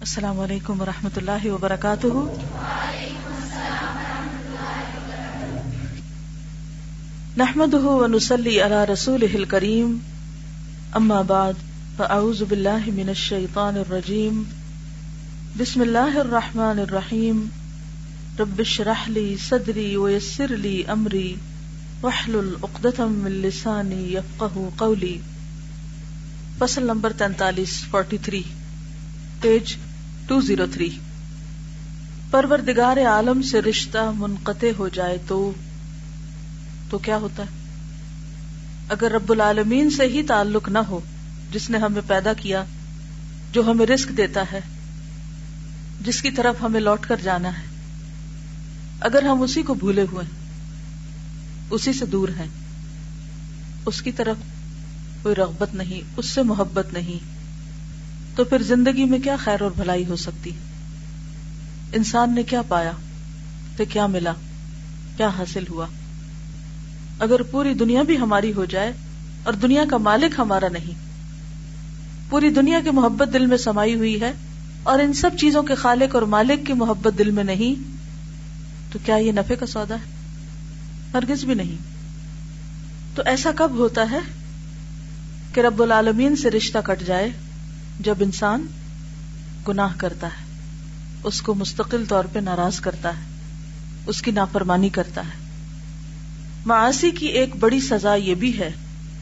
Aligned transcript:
السلام 0.00 0.40
علیکم 0.40 0.80
و 0.80 0.84
رحمۃ 0.84 1.16
اللہ 1.16 1.46
وبرکاتہ۔ 1.46 2.06
نحمد 7.36 7.74
ونسلی 7.74 8.60
علی 8.60 8.92
رسول 8.92 9.44
کریم 9.44 9.98
اما 10.92 11.22
بعد، 11.22 11.52
فاعوذ 11.96 12.42
باللہ 12.42 12.84
من 12.86 13.08
الشیطان 13.08 13.76
الرجیم۔ 13.76 14.42
بسم 15.58 15.80
اللہ 15.80 16.18
الرحمن 16.18 16.78
الرحیم۔ 16.78 17.46
رب 18.38 18.58
اشرح 18.58 19.08
لی 19.08 19.36
صدری 19.48 19.96
ویسر 19.96 20.56
لی 20.56 20.82
امری۔ 20.86 21.34
واحلل 22.00 22.54
عقدۃ 22.62 23.00
من 23.00 23.32
لسانی 23.32 24.14
یفقهوا 24.14 24.68
قولی۔ 24.76 25.18
فصل 26.58 26.82
نمبر 26.82 27.12
43 27.18 27.84
43 27.90 28.42
پیج 29.44 29.76
203 30.32 30.88
پروردگار 32.30 32.96
عالم 32.96 33.42
سے 33.42 33.60
رشتہ 33.62 34.10
منقطع 34.14 34.66
ہو 34.78 34.88
جائے 34.88 35.18
تو 35.26 35.52
تو 36.90 36.98
کیا 36.98 37.16
ہوتا 37.16 37.42
ہے؟ 37.42 37.48
اگر 38.88 39.12
رب 39.12 39.32
العالمین 39.32 39.90
سے 39.90 40.06
ہی 40.06 40.22
تعلق 40.22 40.68
نہ 40.68 40.78
ہو، 40.78 41.00
جس 41.50 41.70
نے 41.70 41.78
ہمیں 41.78 42.00
پیدا 42.06 42.32
کیا، 42.32 42.64
جو 43.52 43.62
ہمیں 43.66 43.86
رزق 43.86 44.16
دیتا 44.16 44.44
ہے، 44.52 44.60
جس 46.00 46.22
کی 46.22 46.30
طرف 46.30 46.62
ہمیں 46.62 46.80
لوٹ 46.80 47.06
کر 47.06 47.16
جانا 47.22 47.48
ہے، 47.48 47.66
اگر 49.00 49.22
ہم 49.22 49.42
اسی 49.42 49.62
کو 49.62 49.74
بھولے 49.74 50.06
ہوئے، 50.12 50.24
اسی 51.70 51.92
سے 51.92 52.06
دور 52.06 52.28
ہیں، 52.28 52.48
اس 53.86 54.02
کی 54.02 54.12
طرف 54.12 54.36
کوئی 55.22 55.34
رغبت 55.34 55.74
نہیں، 55.74 56.00
اس 56.16 56.30
سے 56.30 56.42
محبت 56.42 56.92
نہیں 56.92 57.43
تو 58.36 58.44
پھر 58.44 58.62
زندگی 58.62 59.04
میں 59.04 59.18
کیا 59.18 59.36
خیر 59.36 59.62
اور 59.62 59.70
بھلائی 59.70 60.04
ہو 60.06 60.16
سکتی؟ 60.16 60.50
انسان 61.92 62.34
نے 62.34 62.42
کیا 62.42 62.62
پایا 62.62 62.92
تو 63.76 63.84
کیا 63.88 64.06
ملا؟ 64.06 64.32
کیا 65.16 65.28
حاصل 65.28 65.64
ہوا؟ 65.70 65.86
اگر 67.18 67.42
پوری 67.42 67.74
دنیا 67.74 68.02
بھی 68.02 68.18
ہماری 68.18 68.52
ہو 68.52 68.64
جائے 68.64 68.92
اور 69.44 69.52
دنیا 69.52 69.84
کا 69.90 69.96
مالک 69.96 70.34
ہمارا 70.38 70.68
نہیں، 70.68 70.92
پوری 72.30 72.50
دنیا 72.50 72.80
کی 72.84 72.90
محبت 72.90 73.28
دل 73.32 73.46
میں 73.46 73.56
سمائی 73.56 73.94
ہوئی 73.94 74.20
ہے 74.20 74.32
اور 74.82 74.98
ان 74.98 75.12
سب 75.12 75.30
چیزوں 75.40 75.62
کے 75.62 75.74
خالق 75.74 76.14
اور 76.14 76.22
مالک 76.22 76.66
کی 76.66 76.72
محبت 76.72 77.18
دل 77.18 77.30
میں 77.30 77.44
نہیں، 77.44 77.82
تو 78.92 78.98
کیا 79.04 79.16
یہ 79.16 79.32
نفے 79.32 79.56
کا 79.56 79.66
سودا 79.66 79.94
ہے؟ 79.94 80.12
ہرگز 81.14 81.44
بھی 81.44 81.54
نہیں۔ 81.54 81.76
تو 83.14 83.22
ایسا 83.26 83.50
کب 83.54 83.70
ہوتا 83.70 84.10
ہے 84.10 84.18
کہ 85.54 85.60
رب 85.60 85.82
العالمین 85.82 86.36
سے 86.36 86.50
رشتہ 86.50 86.78
کٹ 86.84 87.06
جائے 87.06 87.30
جب 88.00 88.14
انسان 88.20 88.66
گناہ 89.68 89.92
کرتا 89.96 90.26
ہے، 90.26 90.44
اس 91.24 91.42
کو 91.42 91.54
مستقل 91.54 92.04
طور 92.08 92.24
پہ 92.32 92.38
ناراض 92.38 92.80
کرتا 92.80 93.08
ہے، 93.08 93.22
اس 94.06 94.22
کی 94.22 94.30
نافرمانی 94.30 94.88
کرتا 94.88 95.20
ہے۔ 95.20 95.44
معاشی 96.66 97.10
کی 97.10 97.26
ایک 97.26 97.56
بڑی 97.56 97.80
سزا 97.80 98.14
یہ 98.14 98.34
بھی 98.34 98.58
ہے 98.58 98.70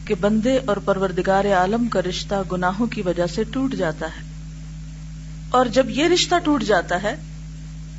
کہ 0.05 0.15
بندے 0.15 0.59
اور 0.65 0.77
پروردگار 0.77 1.45
عالم 1.45 1.87
کا 1.87 1.99
رشتہ 2.01 2.35
گناہوں 2.51 2.87
کی 2.87 3.01
وجہ 3.01 3.27
سے 3.27 3.43
ٹوٹ 3.43 3.73
جاتا 3.73 4.05
ہے۔ 4.05 4.21
اور 5.49 5.65
جب 5.65 5.89
یہ 5.89 6.05
رشتہ 6.05 6.35
ٹوٹ 6.43 6.63
جاتا 6.63 7.03
ہے، 7.03 7.15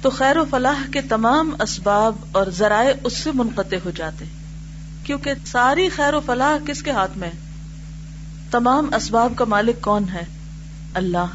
تو 0.03 0.11
خیر 0.11 0.36
و 0.36 0.44
فلاح 0.50 0.91
کے 0.92 1.00
تمام 1.00 1.55
اسباب 1.61 2.14
اور 2.33 2.47
ذرائع 2.47 2.92
اس 3.05 3.16
سے 3.16 3.31
منقطع 3.34 3.77
ہو 3.84 3.91
جاتے۔ 3.91 4.25
کیونکہ 5.05 5.33
ساری 5.47 5.88
خیر 5.88 6.14
و 6.14 6.20
فلاح 6.27 6.66
کس 6.66 6.83
کے 6.83 6.91
ہاتھ 6.91 7.19
میں 7.19 7.31
تمام 8.50 8.94
اسباب 8.94 9.33
کا 9.36 9.44
مالک 9.44 9.83
کون 9.83 10.05
ہے؟ 10.09 10.22
اللہ۔ 10.95 11.27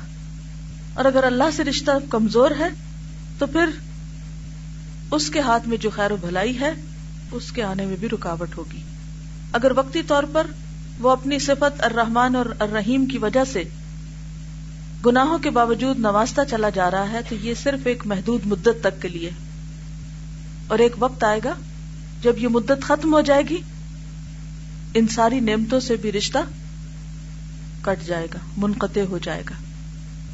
اور 0.93 1.05
اگر 1.05 1.23
اللہ 1.23 1.43
سے 1.53 1.63
رشتہ 1.63 1.91
کمزور 2.09 2.51
ہے، 2.59 2.69
تو 3.37 3.47
پھر 3.47 3.65
اس 5.11 5.29
کے 5.29 5.39
ہاتھ 5.39 5.67
میں 5.67 5.77
جو 5.77 5.89
خیر 5.89 6.11
و 6.11 6.15
بھلائی 6.15 6.59
ہے، 6.59 6.73
اس 7.31 7.51
کے 7.51 7.63
آنے 7.63 7.85
میں 7.85 7.95
بھی 7.95 8.09
رکاوٹ 8.09 8.57
ہوگی۔ 8.57 8.81
اگر 9.51 9.71
وقتی 9.75 10.01
طور 10.07 10.23
پر 10.33 10.47
وہ 10.99 11.09
اپنی 11.09 11.39
صفت 11.39 11.83
الرحمان 11.83 12.35
اور 12.35 12.45
الرحیم 12.59 13.05
کی 13.05 13.17
وجہ 13.17 13.43
سے 13.51 13.63
گناہوں 15.05 15.37
کے 15.37 15.49
باوجود 15.49 15.99
نوازتا 15.99 16.45
چلا 16.45 16.69
جا 16.69 16.91
رہا 16.91 17.11
ہے، 17.11 17.19
تو 17.29 17.35
یہ 17.35 17.53
صرف 17.53 17.79
ایک 17.83 18.07
محدود 18.07 18.41
مدت 18.45 18.83
تک 18.83 19.01
کے 19.01 19.07
لیے۔ 19.07 19.29
اور 20.67 20.79
ایک 20.79 20.91
وقت 20.99 21.23
آئے 21.23 21.39
گا 21.43 21.53
جب 22.21 22.33
یہ 22.37 22.47
مدت 22.47 22.81
ختم 22.81 23.13
ہو 23.13 23.21
جائے 23.21 23.43
گی۔ 23.49 23.57
ان 24.93 25.07
ساری 25.07 25.39
نعمتوں 25.39 25.79
سے 25.79 25.95
بھی 25.95 26.11
رشتہ 26.11 26.37
کٹ 27.81 28.05
جائے 28.05 28.27
گا، 28.33 28.39
منقطع 28.57 29.01
ہو 29.01 29.17
جائے 29.17 29.43
گا۔ 29.49 29.55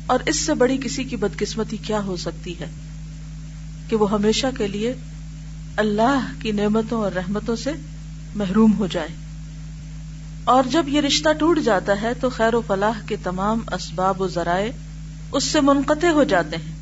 اور 0.06 0.20
اس 0.26 0.40
سے 0.40 0.54
بڑی 0.54 0.78
کسی 0.78 1.04
کی 1.04 1.16
بدقسمتی 1.16 1.78
کیا 1.78 2.00
ہو 2.00 2.16
سکتی 2.16 2.60
ہے؟ 2.60 2.70
کہ 3.88 3.96
وہ 3.96 4.12
ہمیشہ 4.12 4.48
کے 4.58 4.68
لیے 4.68 4.94
اللہ 5.78 6.32
کی 6.40 6.52
نعمتوں 6.52 7.02
اور 7.02 7.12
رحمتوں 7.12 7.56
سے 7.56 7.72
محروم 8.36 8.78
ہو 8.78 8.88
جائے۔ 8.88 9.08
اور 10.44 10.64
جب 10.72 10.88
یہ 10.88 11.02
رشتہ 11.02 11.34
ٹوٹ 11.34 11.60
جاتا 11.60 12.02
ہے 12.02 12.14
تو 12.14 12.30
خیر 12.30 12.54
و 12.54 12.62
فلاح 12.68 13.06
کے 13.08 13.16
تمام 13.24 13.60
اسباب 13.72 14.22
و 14.22 14.28
ذرائع 14.28 14.72
اس 15.32 15.44
سے 15.44 15.62
منقطع 15.62 16.08
ہو 16.08 16.24
جاتے 16.24 16.58
ہیں۔ 16.58 16.76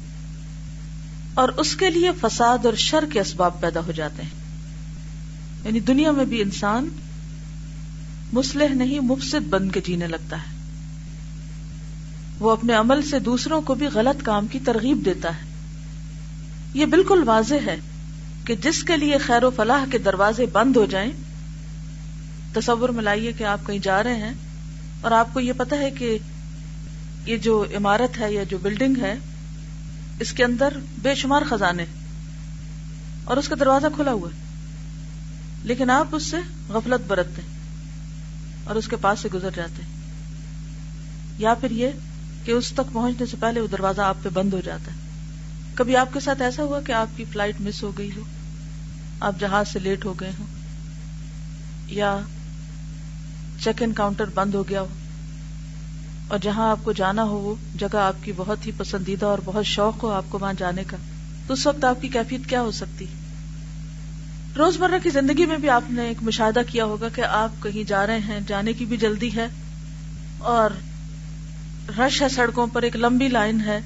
اور 1.33 1.49
اس 1.49 1.75
کے 1.75 1.89
لیے 1.89 2.11
فساد 2.21 2.65
اور 2.65 2.73
شر 2.73 3.03
کے 3.13 3.19
اسباب 3.19 3.61
پیدا 3.61 3.79
ہو 3.87 3.91
جاتے 3.91 4.23
ہیں۔ 4.23 4.43
یعنی 5.65 5.79
دنیا 5.79 6.11
میں 6.11 6.25
بھی 6.25 6.41
انسان 6.41 6.89
مسلح 8.33 8.73
نہیں، 8.73 8.99
مفسد 8.99 9.47
بن 9.49 9.69
کے 9.69 9.81
جینے 9.81 10.07
لگتا 10.07 10.37
ہے۔ 10.37 10.52
وہ 12.43 12.51
اپنے 12.51 12.73
عمل 12.73 13.01
سے 13.01 13.19
دوسروں 13.19 13.61
کو 13.61 13.75
بھی 13.75 13.87
غلط 13.87 14.23
کام 14.23 14.47
کی 14.47 14.59
ترغیب 14.59 15.01
دیتا 15.05 15.29
ہے۔ 15.29 15.41
یہ 16.73 16.85
بالکل 16.85 17.23
واضح 17.25 17.55
ہے 17.65 17.75
کہ 18.45 18.55
جس 18.55 18.83
کے 18.83 18.97
لیے 18.97 19.17
خیر 19.17 19.43
و 19.43 19.49
فلاح 19.49 19.85
کے 19.91 19.97
دروازے 19.97 20.45
بند 20.45 20.75
ہو 20.75 20.85
جائیں، 20.85 21.11
تصور 22.53 22.89
میں 22.89 23.03
لائیے 23.03 23.31
کہ 23.31 23.43
آپ 23.43 23.67
کہیں 23.67 23.79
جا 23.79 24.03
رہے 24.03 24.15
ہیں 24.15 24.33
اور 25.01 25.11
آپ 25.11 25.33
کو 25.33 25.39
یہ 25.39 25.53
پتا 25.57 25.75
ہے 25.75 25.91
کہ 25.91 26.17
یہ 27.25 27.37
جو 27.37 27.65
عمارت 27.75 28.19
ہے 28.19 28.33
یا 28.33 28.43
جو 28.43 28.57
بلڈنگ 28.61 28.97
ہے، 29.01 29.15
اس 30.19 30.33
کے 30.33 30.43
اندر 30.43 30.77
بے 31.01 31.15
شمار 31.15 31.41
خزانے 31.49 31.85
اور 33.23 33.37
اس 33.37 33.47
کا 33.47 33.55
دروازہ 33.59 33.87
کھلا 33.95 34.11
ہوا 34.11 34.29
ہے۔ 34.35 34.39
لیکن 35.63 35.89
آپ 35.89 36.07
اس 36.11 36.23
سے 36.23 36.37
غفلت 36.69 37.07
برتتے 37.07 37.41
اور 38.63 38.75
اس 38.75 38.87
کے 38.87 38.95
پاس 38.95 39.19
سے 39.19 39.29
گزر 39.33 39.49
جاتے۔ 39.55 39.83
یا 41.37 41.53
پھر 41.53 41.71
یہ 41.71 41.87
کہ 42.45 42.51
اس 42.51 42.71
تک 42.71 42.93
پہنچنے 42.93 43.25
سے 43.25 43.37
پہلے 43.39 43.59
وہ 43.59 43.67
دروازہ 43.67 44.01
آپ 44.01 44.17
پہ 44.23 44.29
بند 44.29 44.53
ہو 44.53 44.61
جاتا 44.61 44.91
ہے۔ 44.91 44.97
کبھی 45.73 45.97
آپ 45.97 46.13
کے 46.13 46.19
ساتھ 46.19 46.41
ایسا 46.41 46.63
ہوا 46.63 46.81
کہ 46.81 46.91
آپ 46.91 47.17
کی 47.17 47.25
فلائٹ 47.31 47.61
مس 47.61 47.83
ہو 47.83 47.97
گئی 47.97 48.09
ہو؟ 48.15 48.21
آپ 49.19 49.39
جہاز 49.39 49.67
سے 49.67 49.79
لیٹ 49.79 50.05
ہو 50.05 50.13
گئے 50.13 50.31
ہو 50.39 50.45
یا 51.87 52.19
چیک 53.63 53.83
ان 53.83 53.93
کاؤنٹر 53.93 54.25
بند 54.33 54.55
ہو 54.55 54.69
گیا 54.69 54.81
ہو؟ 54.81 54.87
اور 56.27 56.39
جہاں 56.41 56.69
آپ 56.69 56.79
کو 56.83 56.91
جانا 56.91 57.23
ہو، 57.23 57.37
وہ 57.37 57.55
جگہ 57.77 57.97
آپ 57.97 58.15
کی 58.21 58.31
بہت 58.35 58.65
ہی 58.65 58.71
پسندیدہ 58.77 59.25
اور 59.25 59.39
بہت 59.45 59.65
شوق 59.65 60.03
ہو 60.03 60.09
آپ 60.09 60.25
کو 60.29 60.39
وہاں 60.41 60.53
جانے 60.57 60.83
کا۔ 60.83 60.97
تو 61.47 61.53
اس 61.53 61.67
وقت 61.67 61.83
آپ 61.83 62.01
کی 62.01 62.07
کیفیت 62.07 62.49
کیا 62.49 62.61
ہو 62.61 62.71
سکتی؟ 62.71 63.05
روز 64.57 64.77
مرہ 64.77 64.99
کی 65.03 65.09
زندگی 65.09 65.45
میں 65.45 65.57
بھی 65.57 65.69
آپ 65.69 65.83
نے 65.89 66.01
ایک 66.01 66.23
مشاہدہ 66.23 66.59
کیا 66.67 66.85
ہوگا 66.85 67.09
کہ 67.09 67.21
آپ 67.21 67.63
کہیں 67.63 67.83
جا 67.83 68.07
رہے 68.07 68.19
ہیں، 68.19 68.39
جانے 68.47 68.73
کی 68.73 68.85
بھی 68.85 68.97
جلدی 68.97 69.35
ہے 69.35 69.47
اور 70.37 70.69
رش 71.89 72.21
ہے 72.21 72.29
سڑکوں 72.29 72.67
پر، 72.67 72.81
ایک 72.81 72.95
لمبی 72.95 73.27
لائن 73.27 73.61
ہے 73.61 73.79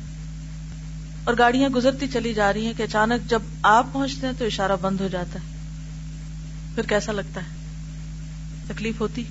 اور 1.24 1.34
گاڑیاں 1.40 1.70
گزرتی 1.70 2.08
چلی 2.08 2.34
جا 2.34 2.54
رہی 2.54 2.66
ہیں 2.66 2.74
کہ 2.78 2.84
اچانک 2.84 3.30
جب 3.30 3.42
آپ 3.62 3.88
پہنچتے 3.94 4.28
ہیں 4.28 4.34
تو 4.38 4.46
اشارہ 4.46 4.72
بند 4.82 5.02
ہو 5.02 5.08
جاتا 5.08 5.40
ہے۔ 5.40 5.58
پھر 6.76 6.84
کیسا 6.84 7.12
لگتا 7.12 7.42
ہے؟ 7.42 7.46
تکلیف 8.68 9.02
ہوتی۔ 9.02 9.24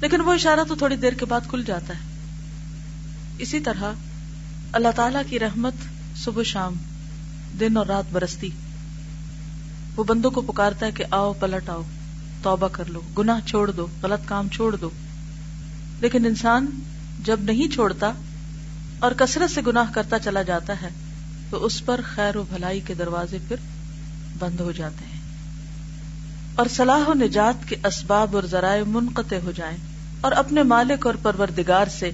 لیکن 0.00 0.20
وہ 0.20 0.32
اشارہ 0.32 0.60
تو 0.68 0.74
تھوڑی 0.74 0.96
دیر 0.96 1.12
کے 1.12 1.24
بعد 1.24 1.40
کھل 1.48 1.62
جاتا 1.66 1.94
ہے۔ 1.94 1.98
اسی 3.38 3.60
طرح 3.60 3.92
اللہ 4.72 4.88
تعالی 4.96 5.18
کی 5.28 5.38
رحمت 5.38 5.74
صبح 6.16 6.42
شام، 6.42 6.74
دن 7.60 7.76
اور 7.76 7.86
رات 7.86 8.04
برستی۔ 8.12 8.50
وہ 9.96 10.04
بندوں 10.04 10.30
کو 10.30 10.40
پکارتا 10.40 10.86
ہے 10.86 10.92
کہ 10.92 11.04
آؤ، 11.10 11.32
پلٹ 11.32 11.68
آؤ، 11.68 11.82
توبہ 12.42 12.68
کر 12.72 12.84
لو، 12.84 13.00
گناہ 13.18 13.40
چھوڑ 13.46 13.70
دو، 13.70 13.86
غلط 14.02 14.28
کام 14.28 14.48
چھوڑ 14.48 14.76
دو۔ 14.76 14.90
لیکن 16.00 16.26
انسان 16.26 16.66
جب 17.24 17.40
نہیں 17.40 17.68
چھوڑتا 17.68 18.12
اور 18.98 19.12
کثرت 19.12 19.50
سے 19.50 19.60
گناہ 19.66 19.92
کرتا 19.92 20.18
چلا 20.18 20.42
جاتا 20.42 20.82
ہے، 20.82 20.88
تو 21.50 21.64
اس 21.64 21.84
پر 21.84 22.00
خیر 22.04 22.36
و 22.36 22.42
بھلائی 22.42 22.80
کے 22.80 22.94
دروازے 22.94 23.38
پھر 23.48 23.56
بند 24.38 24.60
ہو 24.60 24.72
جاتے 24.72 25.04
ہیں۔ 25.04 25.20
اور 26.54 26.66
صلاح 26.70 27.08
و 27.08 27.14
نجات 27.14 27.68
کے 27.68 27.76
اسباب 27.84 28.36
اور 28.36 28.44
ذرائع 28.44 28.82
منقطع 28.86 29.36
ہو 29.44 29.52
جائیں 29.56 29.76
اور 30.20 30.32
اپنے 30.32 30.62
مالک 30.62 31.06
اور 31.06 31.14
پروردگار 31.14 31.86
سے، 31.98 32.10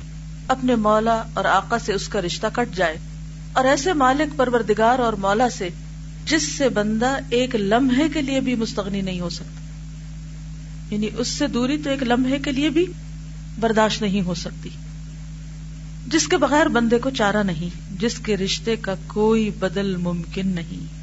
اپنے 0.49 0.75
مولا 0.75 1.23
اور 1.35 1.45
آقا 1.45 1.79
سے 1.79 1.93
اس 1.93 2.09
کا 2.09 2.21
رشتہ 2.21 2.47
کٹ 2.53 2.77
جائے۔ 2.77 2.97
اور 3.53 3.65
ایسے 3.65 3.93
مالک، 3.93 4.37
پروردگار 4.37 4.99
اور 4.99 5.13
مولا 5.13 5.51
سے، 5.51 5.69
جس 6.25 6.43
سے 6.43 6.69
بندہ 6.69 7.17
ایک 7.31 7.55
لمحے 7.55 8.09
کے 8.09 8.23
لیے 8.23 8.41
بھی 8.41 8.55
مستغنی 8.55 9.01
نہیں 9.01 9.21
ہو 9.21 9.29
سکتا۔ 9.29 9.61
یعنی 10.95 11.09
اس 11.19 11.29
سے 11.29 11.47
دوری 11.47 11.79
تو 11.79 11.91
ایک 11.91 12.03
لمحے 12.03 12.39
کے 12.39 12.53
لیے 12.53 12.69
بھی 12.69 12.87
برداشت 13.61 14.03
نہیں 14.03 14.23
ہو 14.23 14.35
سکتی۔ 14.35 14.71
جس 16.06 16.29
کے 16.29 16.37
بغیر 16.37 16.67
بندے 16.67 16.99
کو 16.99 17.11
چارہ 17.11 17.43
نہیں، 17.43 18.00
جس 18.00 18.19
کے 18.19 18.37
رشتے 18.37 18.76
کا 18.76 18.94
کوئی 19.06 19.50
بدل 19.50 19.97
ممکن 19.97 20.49
نہیں۔ 20.49 21.00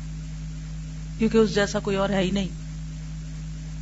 کیونکہ 1.19 1.37
اس 1.37 1.55
جیسا 1.55 1.79
کوئی 1.79 1.97
اور 1.97 2.09
ہے 2.09 2.23
ہی 2.23 2.31
نہیں۔ 2.31 2.47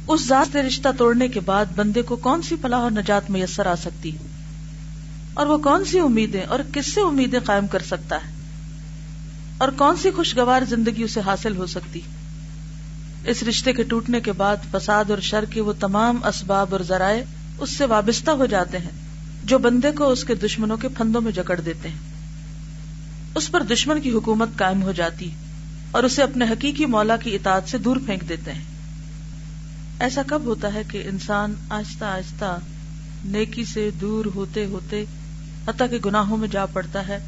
اس 0.07 0.27
ذات 0.27 0.47
سے 0.51 0.63
رشتہ 0.63 0.87
توڑنے 0.97 1.27
کے 1.27 1.39
بعد 1.39 1.65
بندے 1.75 2.01
کو 2.01 2.15
کون 2.15 2.41
سی 2.41 2.55
فلاح 2.61 2.79
اور 2.79 2.91
نجات 2.91 3.29
میسر 3.29 3.65
آ 3.65 3.75
سکتی 3.75 4.11
اور 5.33 5.47
وہ 5.47 5.57
کون 5.57 5.85
سی 5.85 5.99
امیدیں 5.99 6.43
اور 6.43 6.59
کس 6.73 6.93
سے 6.93 7.01
امیدیں 7.01 7.39
قائم 7.39 7.67
کر 7.67 7.79
سکتا 7.79 8.15
ہے؟ 8.15 8.31
اور 9.57 9.69
کون 9.69 9.95
سی 9.95 10.11
خوشگوار 10.11 10.61
زندگی 10.69 11.03
اسے 11.03 11.19
حاصل 11.19 11.57
ہو 11.57 11.65
سکتی 11.65 12.01
اس 13.25 13.43
رشتے 13.43 13.73
کے 13.73 13.83
ٹوٹنے 13.83 14.19
کے 14.19 14.31
بعد 14.31 14.57
فساد 14.71 15.05
اور 15.09 15.17
شر 15.17 15.45
کے 15.45 15.61
وہ 15.61 15.73
تمام 15.79 16.23
اسباب 16.23 16.67
اور 16.71 16.79
ذرائع 16.79 17.23
اس 17.57 17.69
سے 17.69 17.85
وابستہ 17.85 18.31
ہو 18.31 18.45
جاتے 18.45 18.77
ہیں۔ 18.77 19.04
جو 19.45 19.57
بندے 19.57 19.91
کو 19.91 20.09
اس 20.09 20.23
کے 20.23 20.35
دشمنوں 20.35 20.77
کے 20.77 20.87
پھندوں 20.87 21.21
میں 21.21 21.31
جکڑ 21.31 21.61
دیتے 21.61 21.89
ہیں۔ 21.89 21.99
اس 23.35 23.51
پر 23.51 23.63
دشمن 23.63 24.01
کی 24.01 24.11
حکومت 24.11 24.49
قائم 24.55 24.83
ہو 24.83 24.91
جاتی 24.91 25.29
اور 25.91 26.03
اسے 26.03 26.23
اپنے 26.23 26.45
حقیقی 26.45 26.85
مولا 26.85 27.17
کی 27.17 27.35
اطاعت 27.35 27.69
سے 27.69 27.77
دور 27.77 27.97
پھینک 28.05 28.29
دیتے 28.29 28.53
ہیں۔ 28.53 28.63
ایسا 29.99 30.21
کب 30.27 30.41
ہوتا 30.45 30.73
ہے 30.73 30.81
کہ 30.87 31.03
انسان 31.05 31.53
آہستہ 31.69 32.05
آہستہ 32.05 32.59
نیکی 33.25 33.65
سے 33.65 33.89
دور 34.01 34.25
ہوتے 34.35 34.65
ہوتے 34.65 35.05
حتیٰ 35.67 35.89
کہ 35.89 35.99
گناہوں 36.05 36.37
میں 36.37 36.47
جا 36.47 36.65
پڑتا 36.65 37.07
ہے، 37.07 37.19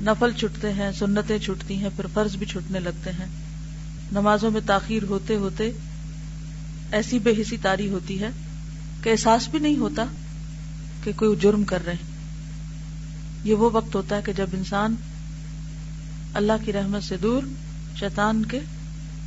نفل 0.00 0.32
چھٹتے 0.32 0.72
ہیں، 0.72 0.92
سنتیں 0.92 1.38
چھٹتی 1.38 1.76
ہیں، 1.76 1.88
پھر 1.96 2.06
فرض 2.14 2.36
بھی 2.36 2.46
چھٹنے 2.46 2.80
لگتے 2.80 3.10
ہیں۔ 3.10 3.26
نمازوں 4.12 4.50
میں 4.50 4.60
تاخیر 4.66 5.02
ہوتے 5.02 5.36
ہوتے 5.36 5.70
ایسی 6.92 7.18
بے 7.18 7.32
حسی 7.40 7.56
تاری 7.56 7.88
ہوتی 7.88 8.20
ہے 8.20 8.28
کہ 9.02 9.10
احساس 9.10 9.48
بھی 9.48 9.58
نہیں 9.58 9.76
ہوتا 9.76 10.04
کہ 11.02 11.12
کوئی 11.16 11.36
جرم 11.36 11.64
کر 11.64 11.86
رہے 11.86 11.94
یہ 13.44 13.54
وہ 13.54 13.70
وقت 13.72 13.94
ہوتا 13.94 14.16
ہے 14.16 14.20
کہ 14.24 14.32
جب 14.32 14.46
انسان 14.52 14.94
اللہ 16.34 16.52
کی 16.64 16.72
رحمت 16.72 17.02
سے 17.02 17.16
دور 17.16 17.42
شیطان 17.96 18.44
کے 18.44 18.60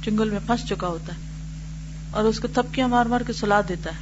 چنگل 0.06 0.30
میں 0.30 0.40
پھنس 0.48 0.70
چکا 0.70 0.88
ہوتا 0.88 1.14
ہے 1.14 1.20
اور 2.12 2.24
اس 2.24 2.40
کو 2.40 2.48
تھپکیاں 2.48 2.88
مار 2.88 3.06
مار 3.06 3.22
کے 3.22 3.34
سلا 3.34 3.62
دیتا 3.70 3.90
ہے 3.90 3.98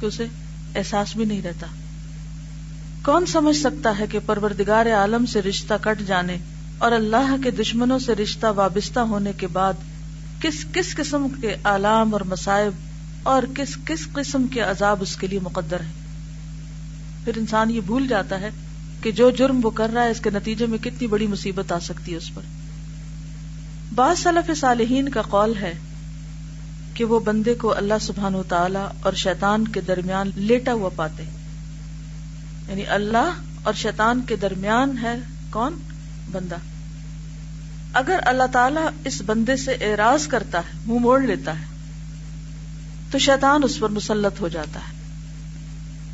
کہ 0.00 0.06
اسے 0.06 0.26
احساس 0.76 1.16
بھی 1.16 1.24
نہیں 1.24 1.42
رہتا۔ 1.42 1.66
کون 3.04 3.26
سمجھ 3.26 3.56
سکتا 3.56 3.98
ہے 3.98 4.06
کہ 4.06 4.18
پروردگار 4.26 4.86
عالم 4.86 5.26
سے 5.26 5.42
رشتہ 5.42 5.74
کٹ 5.80 6.06
جانے 6.06 6.36
اور 6.78 6.92
اللہ 6.92 7.34
کے 7.44 7.50
دشمنوں 7.50 7.98
سے 7.98 8.14
رشتہ 8.14 8.46
وابستہ 8.46 8.98
ہونے 8.98 9.32
کے 9.32 9.46
بعد 9.46 9.72
کس 10.40 10.64
کس 10.72 10.96
قسم 10.96 11.26
کے 11.40 11.56
آلام 11.64 12.12
اور 12.12 12.20
مسائب 12.20 12.72
اور 13.22 13.42
کس 13.54 13.76
کس 13.86 14.08
قسم 14.12 14.46
کے 14.46 14.60
عذاب 14.60 14.96
اس 15.00 15.16
کے 15.16 15.26
لیے 15.26 15.38
مقدر 15.42 15.80
ہے 15.80 16.01
پھر 17.24 17.32
انسان 17.36 17.70
یہ 17.70 17.80
بھول 17.86 18.08
جاتا 18.08 18.40
ہے 18.40 18.50
کہ 19.02 19.10
جو 19.10 19.30
جرم 19.30 19.60
وہ 19.62 19.70
کر 19.70 19.90
رہا 19.94 20.04
ہے، 20.04 20.10
اس 20.10 20.20
کے 20.20 20.30
نتیجے 20.30 20.66
میں 20.66 20.78
کتنی 20.78 21.06
بڑی 21.06 21.26
مصیبت 21.26 21.72
آ 21.72 21.78
سکتی 21.78 22.12
ہے 22.12 22.16
اس 22.16 22.34
پر۔ 22.34 22.42
بعض 23.94 24.18
صلف 24.18 24.58
صالحین 24.60 25.08
کا 25.08 25.22
قول 25.22 25.56
ہے 25.56 25.72
کہ 26.94 27.04
وہ 27.04 27.20
بندے 27.20 27.54
کو 27.54 27.76
اللہ 27.76 27.94
سبحان 28.00 28.34
و 28.34 28.42
تعالی 28.42 28.86
اور 29.02 29.12
شیطان 29.12 29.68
کے 29.68 29.80
درمیان 29.80 30.30
لیٹا 30.36 30.72
ہوا 30.72 30.90
پاتے 30.96 31.22
یعنی 32.68 32.86
اللہ 32.86 33.32
اور 33.62 33.74
شیطان 33.74 34.20
کے 34.20 34.36
درمیان 34.36 34.98
ہے 35.02 35.14
کون؟ 35.50 35.74
بندہ۔ 36.32 36.56
اگر 37.92 38.20
اللہ 38.22 38.46
تعالیٰ 38.52 38.88
اس 39.04 39.22
بندے 39.26 39.56
سے 39.56 39.72
اعراض 39.72 40.26
کرتا 40.26 40.58
ہے، 40.58 40.78
منہ 40.86 40.98
موڑ 40.98 41.20
لیتا 41.20 41.60
ہے، 41.60 41.64
تو 43.10 43.18
شیطان 43.18 43.62
اس 43.64 43.78
پر 43.78 43.88
مسلط 43.88 44.40
ہو 44.40 44.48
جاتا 44.48 44.80
ہے۔ 44.80 45.01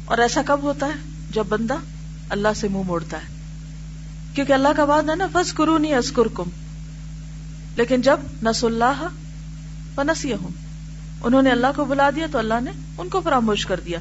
اور 0.09 0.19
ایسا 0.19 0.41
کب 0.47 0.63
ہوتا 0.63 0.87
ہے؟ 0.87 0.93
جب 1.31 1.45
بندہ 1.49 1.77
اللہ 2.31 2.49
سے 2.57 2.69
منہ 2.69 2.83
موڑتا 2.87 3.17
ہے۔ 3.17 3.27
کیونکہ 4.35 4.53
اللہ 4.53 4.69
کا 4.77 4.85
بات 4.85 5.11
ہے 5.11 5.15
نا 5.15 5.27
بس 5.33 5.53
کرو 5.53 5.79
نہیں 5.79 5.95
کم 6.35 6.51
لیکن 7.77 8.01
جب 8.01 8.21
نس 8.43 8.65
اللہ 8.65 9.09
پنسی 9.95 10.33
انہوں 11.23 11.43
نے 11.43 11.51
اللہ 11.51 11.67
کو 11.77 11.85
بلا 11.85 12.11
دیا 12.17 12.27
تو 12.33 12.39
اللہ 12.39 12.61
نے 12.65 12.71
ان 12.99 13.09
کو 13.09 13.21
فراموش 13.21 13.67
کر 13.67 13.81
دیا۔ 13.87 13.99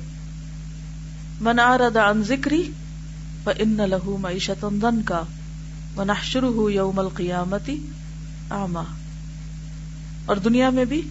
من 1.42 1.60
آرد 1.60 1.98
عن 1.98 2.24
ذکری 2.24 2.72
فإن 3.44 3.78
له 3.78 4.16
معیشت 4.20 4.66
کا 5.06 5.22
ونحشره 5.98 6.72
یوم 6.74 7.00
القیامتی 7.00 7.78
آما 8.50 8.84
اور 10.26 10.36
دنیا 10.36 10.70
میں 10.70 10.86
بھی 10.86 11.02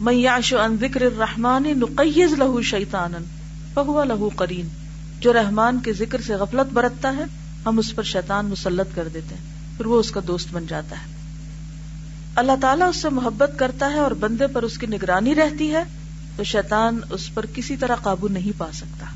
من 0.00 0.14
یعش 0.14 0.54
عن 0.54 0.76
ذکر 0.80 1.00
الرحمن 1.00 1.62
نقیز 1.62 2.32
له 2.32 2.62
شیطانا۔ 2.62 3.18
فهو 3.74 4.04
له 4.04 4.28
قرین، 4.36 4.68
جو 5.20 5.32
رحمان 5.32 5.80
کے 5.80 5.92
ذکر 5.92 6.20
سے 6.20 6.34
غفلت 6.34 6.72
برتتا 6.72 7.14
ہے، 7.16 7.24
ہم 7.66 7.78
اس 7.78 7.94
پر 7.94 8.02
شیطان 8.02 8.46
مسلط 8.46 8.86
کر 8.94 9.08
دیتے 9.14 9.34
ہیں، 9.34 9.76
پھر 9.76 9.86
وہ 9.86 10.00
اس 10.00 10.10
کا 10.10 10.20
دوست 10.26 10.48
بن 10.52 10.66
جاتا 10.66 10.96
ہے۔ 10.96 11.06
اللہ 12.36 12.52
تعالیٰ 12.60 12.88
اس 12.88 12.96
سے 12.96 13.08
محبت 13.08 13.50
کرتا 13.56 13.90
ہے 13.90 13.98
اور 13.98 14.10
بندے 14.10 14.46
پر 14.46 14.62
اس 14.62 14.78
کی 14.78 14.86
نگرانی 14.86 15.34
رہتی 15.34 15.74
ہے، 15.74 15.84
تو 16.36 16.44
شیطان 16.44 17.00
اس 17.10 17.34
پر 17.34 17.46
کسی 17.54 17.76
طرح 17.76 17.94
قابو 17.94 18.28
نہیں 18.28 18.58
پا 18.58 18.72
سکتا۔ 18.72 19.06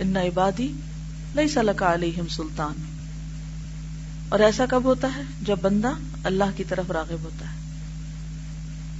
ان 0.00 0.16
عبادی 0.16 0.72
لئی 1.34 1.48
سلکا 1.48 1.94
علیہم 1.94 2.26
سلطان۔ 2.26 2.72
اور 4.28 4.40
ایسا 4.40 4.64
کب 4.70 4.84
ہوتا 4.84 5.08
ہے؟ 5.16 5.22
جب 5.42 5.56
بندہ 5.62 5.90
اللہ 6.24 6.44
کی 6.56 6.64
طرف 6.64 6.90
راغب 6.90 7.20
ہوتا 7.24 7.46
ہے۔ 7.46 7.58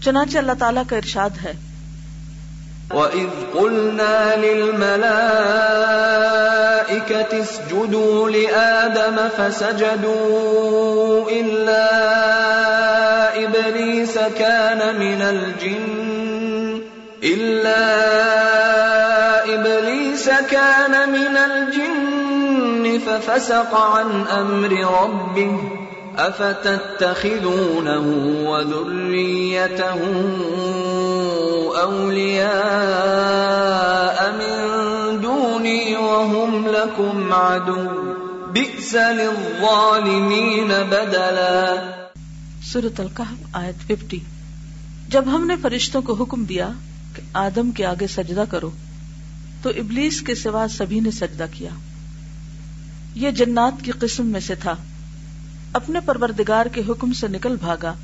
چنانچہ 0.00 0.38
اللہ 0.38 0.52
تعالیٰ 0.58 0.82
کا 0.88 0.96
ارشاد 0.96 1.30
ہے 1.44 1.52
وَإِذْ 2.94 3.28
قُلْنَا 3.54 4.36
لِلْمَلَائِكَةِ 4.36 5.08
اسْجُدُوا 7.40 8.30
لِآدَمَ 8.30 9.28
فَسَجَدُوا 9.28 11.30
إِلَّا 11.30 11.90
إِبْلِيسَ 13.44 14.18
كَانَ 14.18 15.00
مِنَ 15.00 15.22
الْجِنِّ 15.22 16.82
إِلَّا 17.24 17.84
إِبْلِيسَ 19.54 20.30
كَانَ 20.50 21.12
مِنَ 21.12 21.36
الْجِنِّ 21.36 23.00
فَفَسَقَ 23.06 23.74
عَنْ 23.74 24.26
أَمْرِ 24.26 24.72
رَبِّهِ 25.02 25.87
أَفَتَتَّخِذُونَهُ 26.18 28.10
وَذُرِّيَّتَهُ 28.48 30.00
اولیاء 31.78 32.38
من 34.30 34.68
دونی 35.22 35.94
وهم 35.94 36.66
لکم 36.66 37.32
عدو. 37.32 38.14
بئس 38.52 38.94
للظالمین 38.94 40.68
بدلا. 40.90 41.74
سورة 42.62 42.94
القحف 42.98 43.46
آیت 43.52 43.92
50 43.92 44.18
جب 45.08 45.24
ہم 45.26 45.46
نے 45.46 45.56
فرشتوں 45.62 46.02
کو 46.02 46.12
حکم 46.14 46.44
دیا 46.44 46.70
کہ 47.14 47.22
آدم 47.32 47.70
کے 47.70 47.86
آگے 47.86 48.06
سجدہ 48.06 48.44
کرو، 48.50 48.70
تو 49.62 49.70
ابلیس 49.70 50.20
کے 50.20 50.34
سوا 50.34 50.66
سبھی 50.70 51.00
نے 51.00 51.10
سجدہ 51.10 51.46
کیا۔ 51.52 51.70
یہ 53.14 53.30
جنات 53.30 53.84
کی 53.84 53.90
قسم 53.90 54.26
میں 54.26 54.40
سے 54.40 54.54
تھا۔ 54.54 54.76
اپنے 55.78 56.00
پروردگار 56.00 56.66
کے 56.66 56.82
حکم 56.88 57.12
سے 57.12 57.28
نکل 57.28 57.56
بھاگا۔ 57.56 57.94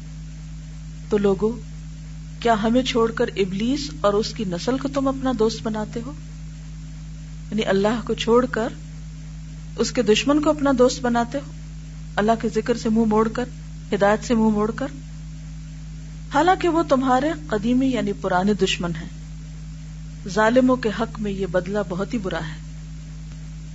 تو 1.08 1.18
لوگوں 1.18 1.52
کیا 2.42 2.62
ہمیں 2.62 2.82
چھوڑ 2.82 3.12
کر 3.12 3.24
ابلیس 3.36 3.90
اور 4.00 4.12
اس 4.12 4.32
کی 4.32 4.44
نسل 4.44 4.78
کو 4.78 4.88
تم 4.88 5.08
اپنا 5.08 5.32
دوست 5.38 5.62
بناتے 5.62 6.00
ہو؟ 6.06 6.12
یعنی 7.50 7.64
اللہ 7.64 8.06
کو 8.06 8.14
چھوڑ 8.14 8.46
کر 8.46 8.68
اس 9.76 9.92
کے 9.92 10.02
دشمن 10.02 10.42
کو 10.42 10.50
اپنا 10.50 10.72
دوست 10.78 11.02
بناتے 11.02 11.38
ہو؟ 11.46 11.52
اللہ 12.16 12.32
کے 12.42 12.48
ذکر 12.54 12.76
سے 12.76 12.88
منہ 12.88 13.04
موڑ 13.04 13.28
کر، 13.28 13.44
ہدایت 13.92 14.26
سے 14.26 14.34
منہ 14.34 14.50
موڑ 14.50 14.70
کر۔ 14.70 14.86
حالانکہ 16.34 16.68
وہ 16.68 16.82
تمہارے 16.82 17.30
قدیمی 17.46 17.86
یعنی 17.86 18.12
پرانے 18.12 18.54
دشمن 18.54 18.92
ہیں۔ 19.00 19.08
ظالموں 20.28 20.76
کے 20.76 20.88
حق 21.00 21.20
میں 21.20 21.30
یہ 21.30 21.46
بدلہ 21.46 21.78
بہت 21.88 22.14
ہی 22.14 22.18
برا 22.18 22.38
ہے۔ 22.38 22.62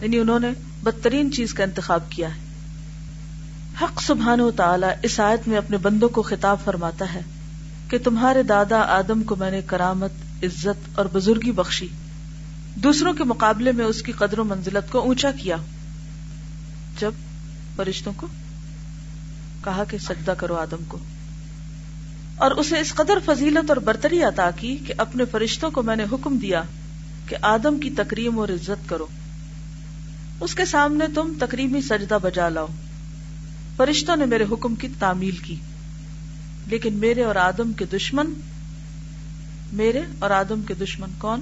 یعنی 0.02 0.20
انہوں 0.20 0.40
نے 0.40 0.50
بدترین 0.84 1.32
چیز 1.32 1.54
کا 1.54 1.64
انتخاب 1.64 2.12
کیا 2.12 2.36
ہے۔ 2.36 2.49
حق 3.82 4.02
سبحان 4.02 4.42
و 4.42 4.52
تعالی 4.52 4.88
اس 5.04 5.20
آیت 5.20 5.48
میں 5.48 5.58
اپنے 5.58 5.78
بندوں 5.78 6.10
کو 6.10 6.22
خطاب 6.22 6.58
فرماتا 6.64 7.14
ہے 7.14 7.22
کہ 7.90 7.98
تمہارے 7.98 8.44
دادا 8.44 8.80
آدم 8.82 9.24
کو 9.24 9.36
میں 9.36 9.52
نے 9.52 9.62
کرامت، 9.66 10.12
عزت 10.44 11.00
اور 11.00 11.06
بزرگی 11.14 11.52
بخشی۔ 11.52 11.88
دوسروں 12.76 13.14
کے 13.14 13.24
مقابلے 13.24 13.72
میں 13.72 13.86
اس 13.86 14.02
کی 14.02 14.12
قدر 14.12 14.40
و 14.40 14.44
منزلت 14.44 14.92
کو 14.92 15.00
اونچا 15.00 15.32
کیا۔ 15.32 15.56
جب 17.00 17.12
فرشتوں 17.76 18.14
کو 18.16 18.28
کہا 19.64 19.84
کہ 19.90 19.98
سجدہ 19.98 20.32
کرو 20.32 20.56
آدم 20.56 20.84
کو۔ 20.88 20.98
اور 22.38 22.52
اسے 22.52 22.80
اس 22.80 22.94
قدر 22.94 23.18
فضیلت 23.26 23.70
اور 23.70 23.78
برتری 23.78 24.24
عطا 24.24 24.50
کی 24.56 24.78
کہ 24.88 24.94
اپنے 24.98 25.26
فرشتوں 25.26 25.72
کو 25.72 25.84
میں 25.84 25.96
نے 25.96 26.06
حکم 26.12 26.38
دیا 26.38 26.64
کہ 27.28 27.36
آدم 27.42 27.80
کی 27.80 27.90
تکریم 27.90 28.40
اور 28.40 28.50
عزت 28.50 28.90
کرو۔ 28.90 29.06
اس 30.40 30.56
کے 30.56 30.66
سامنے 30.66 31.06
تم 31.16 31.34
تکریمی 31.40 31.82
سجدہ 31.82 32.18
بجا 32.22 32.50
لاؤ۔ 32.50 32.68
فرشتوں 33.80 34.16
نے 34.16 34.26
میرے 34.26 34.46
حکم 34.52 34.76
کی 34.76 34.88
تعمیل 35.00 35.36
کی۔ 35.36 35.56
لیکن 36.68 36.94
میرے 36.94 37.24
اور 37.24 37.36
آدم 37.36 37.74
کے 37.74 37.86
دشمن، 37.86 38.34
میرے 39.74 40.02
اور 40.20 40.30
آدم 40.30 40.62
کے 40.62 40.74
دشمن 40.74 41.10
کون؟ 41.18 41.42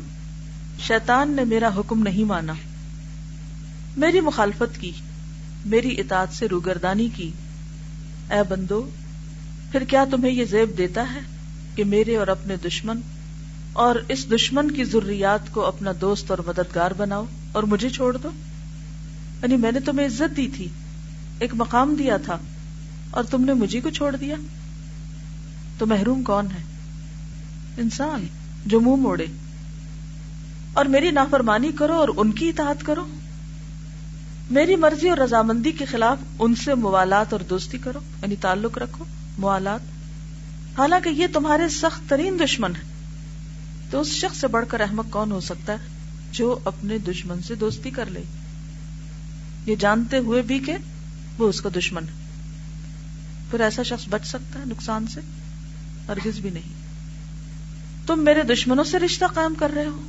شیطان 0.79 1.31
نے 1.31 1.43
میرا 1.43 1.69
حکم 1.77 2.03
نہیں 2.03 2.23
مانا۔ 2.23 2.53
میری 3.97 4.21
مخالفت 4.21 4.81
کی، 4.81 4.91
میری 5.65 5.99
اطاعت 5.99 6.27
سے 6.33 6.47
روگردانی 6.47 7.09
کی۔ 7.15 7.31
اے 8.31 8.43
بندو، 8.49 8.89
پھر 9.71 9.83
کیا 9.83 10.05
تمہیں 10.11 10.33
یہ 10.33 10.45
زیب 10.45 10.77
دیتا 10.77 11.13
ہے 11.13 11.19
کہ 11.75 11.83
میرے 11.83 12.17
اور 12.17 12.27
اپنے 12.27 12.55
دشمن 12.55 12.99
اور 13.73 13.95
اس 14.07 14.31
دشمن 14.31 14.71
کی 14.71 14.83
ضروریات 14.83 15.51
کو 15.51 15.65
اپنا 15.65 15.91
دوست 16.01 16.31
اور 16.31 16.39
مددگار 16.47 16.91
بناؤ 16.91 17.25
اور 17.51 17.63
مجھے 17.63 17.89
چھوڑ 17.89 18.17
دو؟ 18.17 18.29
یعنی 19.41 19.57
میں 19.57 19.71
نے 19.71 19.79
تمہیں 19.79 20.07
عزت 20.07 20.37
دی 20.37 20.47
تھی۔ 20.55 20.67
ایک 21.39 21.51
مقام 21.53 21.95
دیا 21.95 22.17
تھا 22.17 22.37
اور 23.11 23.23
تم 23.23 23.43
نے 23.43 23.53
مجھے 23.53 23.81
کو 23.81 23.89
چھوڑ 23.89 24.15
دیا 24.15 24.35
تو 25.77 25.85
محروم 25.85 26.23
کون 26.23 26.45
ہے؟ 26.45 26.63
انسان 27.77 28.27
جو 28.65 28.81
منہ 28.81 28.95
موڑے۔ 28.95 29.25
اور 30.73 30.85
میری 30.85 31.11
نافرمانی 31.11 31.71
کرو 31.71 31.93
اور 31.93 32.09
ان 32.17 32.31
کی 32.31 32.49
اطاعت 32.49 32.83
کرو۔ 32.83 33.05
میری 34.51 34.75
مرضی 34.75 35.09
اور 35.09 35.17
رضامندی 35.17 35.71
کے 35.71 35.85
خلاف 35.85 36.17
ان 36.39 36.55
سے 36.55 36.73
موالات 36.73 37.33
اور 37.33 37.41
دوستی 37.41 37.77
کرو 37.77 37.99
یعنی 38.21 38.35
تعلق 38.35 38.77
رکھو، 38.77 39.05
موالات۔ 39.37 39.79
حالانکہ 40.79 41.09
یہ 41.09 41.27
تمہارے 41.33 41.69
سخت 41.69 42.09
ترین 42.09 42.39
دشمن 42.43 42.75
ہے 42.75 42.81
تو 43.91 44.01
اس 44.01 44.07
شخص 44.07 44.37
سے 44.37 44.47
بڑھ 44.47 44.65
کر 44.67 44.81
احمد 44.81 45.03
کون 45.09 45.31
ہو 45.31 45.39
سکتا 45.39 45.73
ہے 45.73 45.77
جو 46.31 46.59
اپنے 46.65 46.97
دشمن 46.97 47.41
سے 47.41 47.55
دوستی 47.55 47.89
کر 47.89 48.05
لے؟ 48.05 48.21
یہ 49.65 49.75
جانتے 49.75 50.17
ہوئے 50.17 50.41
بھی 50.41 50.59
کہ 50.59 50.77
وہ 51.37 51.49
اس 51.49 51.61
کا 51.61 51.69
دشمن 51.77 52.03
ہے۔ 52.03 52.27
پھر 53.51 53.59
ایسا 53.59 53.83
شخص 53.83 54.05
بچ 54.09 54.27
سکتا 54.27 54.59
ہے 54.59 54.65
نقصان 54.65 55.07
سے؟ 55.07 55.21
ہرگز 56.07 56.39
بھی 56.39 56.49
نہیں۔ 56.49 56.87
تم 58.07 58.19
میرے 58.23 58.43
دشمنوں 58.43 58.83
سے 58.83 58.99
رشتہ 58.99 59.25
قائم 59.25 59.53
کر 59.55 59.71
رہے 59.75 59.85
ہو۔ 59.85 60.07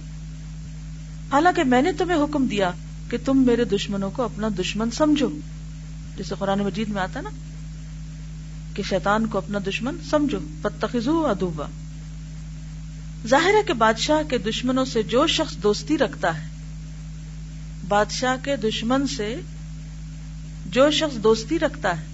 حالانکہ 1.32 1.64
میں 1.64 1.82
نے 1.82 1.92
تمہیں 1.92 2.18
حکم 2.25 2.47
دیا 2.47 2.70
کہ 3.11 3.16
تم 3.25 3.38
میرے 3.47 3.64
دشمنوں 3.64 4.11
کو 4.11 4.23
اپنا 4.23 4.49
دشمن 4.58 4.90
سمجھو۔ 4.90 5.28
جیسے 6.16 6.35
قرآن 6.38 6.58
مجید 6.58 6.88
میں 6.88 7.02
آتا 7.02 7.20
نا 7.20 7.30
کہ 8.75 8.82
شیطان 8.82 9.26
کو 9.26 9.38
اپنا 9.38 9.58
دشمن 9.66 9.97
سمجھو۔ 10.11 10.38
پتخو 10.62 11.26
ادوبا 11.26 11.66
ظاہر 13.26 13.50
ہے 13.50 13.62
کہ 13.66 13.73
بادشاہ 13.73 14.30
کے 14.30 14.38
دشمنوں 14.38 14.85
سے 14.85 15.02
جو 15.02 15.26
شخص 15.26 15.56
دوستی 15.56 15.99
رکھتا 15.99 16.40
ہے، 16.40 16.47
بادشاہ 17.88 18.44
کے 18.44 18.56
دشمن 18.56 19.06
سے 19.06 19.40
جو 20.68 20.90
شخص 20.90 21.16
دوستی 21.16 21.58
رکھتا 21.58 22.00
ہے، 22.00 22.04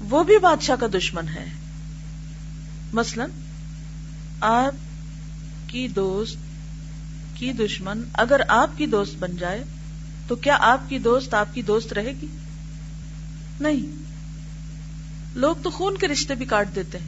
وہ 0.00 0.24
بھی 0.24 0.38
بادشاہ 0.38 0.76
کا 0.76 0.86
دشمن 0.94 1.28
ہے۔ 1.28 1.44
مثلا، 2.92 3.26
آپ 4.40 4.74
کی 5.70 5.88
دوست 5.88 6.36
کی 7.34 7.52
دشمن 7.52 8.02
اگر 8.12 8.40
آپ 8.48 8.78
کی 8.78 8.86
دوست 8.86 9.16
بن 9.18 9.36
جائے، 9.36 9.64
تو 10.28 10.36
کیا 10.36 10.56
آپ 10.60 10.88
کی 10.88 10.98
دوست 10.98 11.34
آپ 11.34 11.54
کی 11.54 11.62
دوست 11.62 11.92
رہے 11.92 12.12
گی؟ 12.22 12.26
نہیں۔ 13.60 14.02
لوگ 15.34 15.56
تو 15.62 15.70
خون 15.70 15.96
کے 15.96 16.08
رشتے 16.08 16.34
بھی 16.34 16.46
کاٹ 16.46 16.68
دیتے 16.74 16.98
ہیں۔ 16.98 17.06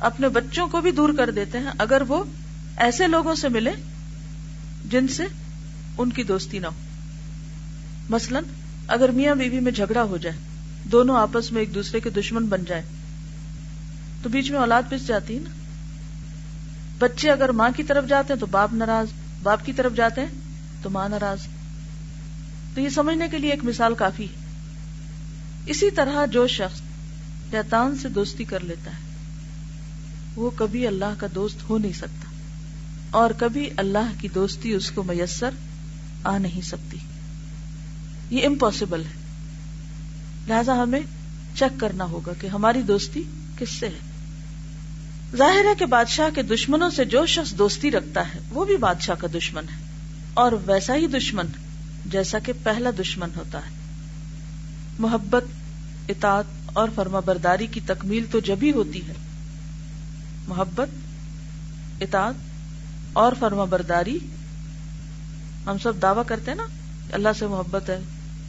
اپنے 0.00 0.28
بچوں 0.28 0.68
کو 0.68 0.80
بھی 0.80 0.90
دور 0.90 1.10
کر 1.18 1.30
دیتے 1.30 1.58
ہیں، 1.58 1.70
اگر 1.78 2.02
وہ 2.08 2.24
ایسے 2.76 3.06
لوگوں 3.06 3.34
سے 3.34 3.48
ملے 3.48 3.70
جن 4.90 5.08
سے 5.08 5.24
ان 5.98 6.10
کی 6.10 6.22
دوستی 6.22 6.58
نہ 6.58 6.66
ہو۔ 6.66 6.80
مثلا 8.08 8.40
اگر 8.88 9.08
میاں 9.08 9.34
بیوی 9.34 9.60
میں 9.60 9.72
جھگڑا 9.72 10.02
ہو 10.02 10.16
جائے، 10.16 10.36
دونوں 10.84 11.16
آپس 11.16 11.52
میں 11.52 11.60
ایک 11.60 11.74
دوسرے 11.74 12.00
کے 12.00 12.10
دشمن 12.10 12.46
بن 12.46 12.64
جائے 12.64 12.82
تو 14.22 14.28
بیچ 14.28 14.50
میں 14.50 14.58
اولاد 14.58 14.82
پس 14.90 15.06
جاتی 15.06 15.34
ہے 15.34 15.40
نا؟ 15.40 15.50
بچے 16.98 17.30
اگر 17.30 17.48
ماں 17.48 17.70
کی 17.76 17.82
طرف 17.82 18.08
جاتے 18.08 18.32
ہیں 18.32 18.40
تو 18.40 18.46
باپ 18.46 18.74
ناراض، 18.74 19.06
باپ 19.42 19.64
کی 19.64 19.72
طرف 19.72 19.92
جاتے 19.96 20.20
ہیں 20.20 20.28
تو 20.82 20.90
ماں 20.90 21.08
ناراض۔ 21.08 21.38
تو 22.74 22.80
یہ 22.80 22.88
سمجھنے 22.88 23.28
کے 23.30 23.38
لیے 23.38 23.50
ایک 23.50 23.64
مثال 23.64 23.94
کافی 23.94 24.24
ہے۔ 24.24 24.44
اسی 25.66 25.90
طرح 25.90 26.26
جو 26.26 26.46
شخص 26.46 26.80
شیطان 27.50 27.96
سے 27.96 28.08
دوستی 28.08 28.44
کر 28.44 28.60
لیتا 28.60 28.90
ہے، 28.90 29.14
وہ 30.36 30.50
کبھی 30.56 30.86
اللہ 30.86 31.14
کا 31.18 31.26
دوست 31.34 31.68
ہو 31.68 31.78
نہیں 31.78 31.92
سکتا 31.92 32.28
اور 33.10 33.30
کبھی 33.38 33.70
اللہ 33.76 34.12
کی 34.18 34.28
دوستی 34.28 34.72
اس 34.72 34.90
کو 34.90 35.02
میسر 35.02 35.50
آ 36.24 36.38
نہیں 36.38 36.60
سکتی۔ 36.60 36.98
یہ 38.34 38.46
امپاسبل 38.46 39.02
ہے۔ 39.04 39.24
لہذا 40.48 40.82
ہمیں 40.82 41.00
چیک 41.54 41.80
کرنا 41.80 42.04
ہوگا 42.04 42.32
کہ 42.40 42.46
ہماری 42.46 42.82
دوستی 42.82 43.22
کس 43.58 43.70
سے 43.70 43.88
ہے۔ 43.88 43.98
ظاہر 45.36 45.64
ہے 45.64 45.74
کہ 45.78 45.86
بادشاہ 45.86 46.34
کے 46.34 46.42
دشمنوں 46.42 46.90
سے 46.90 47.04
جو 47.04 47.26
شخص 47.26 47.52
دوستی 47.52 47.90
رکھتا 47.90 48.34
ہے، 48.34 48.38
وہ 48.50 48.64
بھی 48.64 48.76
بادشاہ 48.76 49.14
کا 49.14 49.28
دشمن 49.34 49.64
ہے۔ 49.64 49.84
اور 50.34 50.52
ویسا 50.66 50.94
ہی 50.94 51.06
دشمن، 51.06 51.46
جیسا 52.06 52.38
کہ 52.38 52.52
پہلا 52.62 52.90
دشمن 53.00 53.28
ہوتا 53.36 53.58
ہے۔ 53.58 53.70
محبت، 54.98 55.44
اطاعت 56.08 56.44
اور 56.66 56.88
فرما 56.94 57.20
برداری 57.20 57.66
کی 57.66 57.80
تکمیل 57.86 58.24
تو 58.30 58.40
جبھی 58.40 58.72
ہوتی 58.72 59.08
ہے۔ 59.08 59.12
محبت، 60.48 60.88
اطاعت 62.00 62.34
اور 63.12 63.32
فرما 63.38 63.64
برداری، 63.64 64.18
ہم 65.66 65.76
سب 65.82 66.02
دعوی 66.02 66.22
کرتے 66.26 66.50
ہیں 66.50 66.56
نا، 66.56 66.66
اللہ 67.12 67.28
سے 67.38 67.46
محبت 67.46 67.90
ہے۔ 67.90 67.98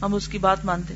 ہم 0.02 0.14
اس 0.14 0.28
کی 0.28 0.38
بات 0.38 0.64
مانتے 0.64 0.94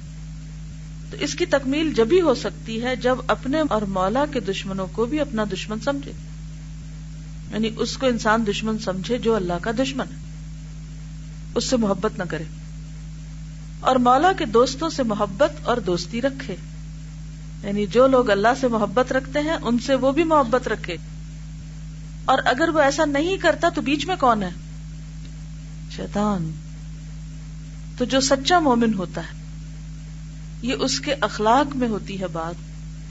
تو 1.10 1.16
اس 1.20 1.34
کی 1.34 1.46
تکمیل 1.46 1.94
جبھی 1.94 2.20
ہو 2.20 2.34
سکتی 2.34 2.82
ہے، 2.82 2.96
جب 2.96 3.16
اپنے 3.26 3.60
اور 3.70 3.82
مولا 3.82 4.24
کے 4.32 4.40
دشمنوں 4.40 4.86
کو 4.92 5.04
بھی 5.04 5.20
اپنا 5.20 5.44
دشمن 5.52 5.80
سمجھے۔ 5.80 6.12
یعنی 7.52 7.70
اس 7.76 7.96
کو 7.96 8.06
انسان 8.06 8.46
دشمن 8.46 8.78
سمجھے 8.78 9.18
جو 9.18 9.34
اللہ 9.34 9.52
کا 9.62 9.70
دشمن 9.70 10.06
ہے۔ 10.10 10.16
اس 11.54 11.64
سے 11.64 11.76
محبت 11.76 12.18
نہ 12.18 12.22
کرے۔ 12.28 12.44
اور 13.80 13.96
مولا 13.96 14.32
کے 14.32 14.46
دوستوں 14.46 14.90
سے 14.90 15.02
محبت 15.02 15.50
اور 15.62 15.76
دوستی 15.76 16.22
رکھے۔ 16.22 16.56
یعنی 17.64 17.86
جو 17.86 18.06
لوگ 18.06 18.30
اللہ 18.30 18.48
سے 18.60 18.68
محبت 18.68 19.12
رکھتے 19.12 19.38
ہیں، 19.38 19.56
ان 19.62 19.78
سے 19.78 19.94
وہ 19.94 20.12
بھی 20.12 20.24
محبت 20.24 20.68
رکھے۔ 20.68 20.96
اور 22.24 22.38
اگر 22.44 22.68
وہ 22.68 22.80
ایسا 22.80 23.04
نہیں 23.04 23.36
کرتا 23.36 23.68
تو 23.68 23.80
بیچ 23.80 24.06
میں 24.06 24.16
کون 24.16 24.42
ہے؟ 24.42 24.50
شیطان۔ 25.90 26.50
تو 28.00 28.06
جو 28.06 28.20
سچا 28.20 28.58
مومن 28.58 28.94
ہوتا 28.94 29.20
ہے، 29.20 29.42
یہ 30.62 30.74
اس 30.78 31.00
کے 31.00 31.14
اخلاق 31.20 31.76
میں 31.76 31.88
ہوتی 31.88 32.20
ہے 32.20 32.26
بات 32.26 32.54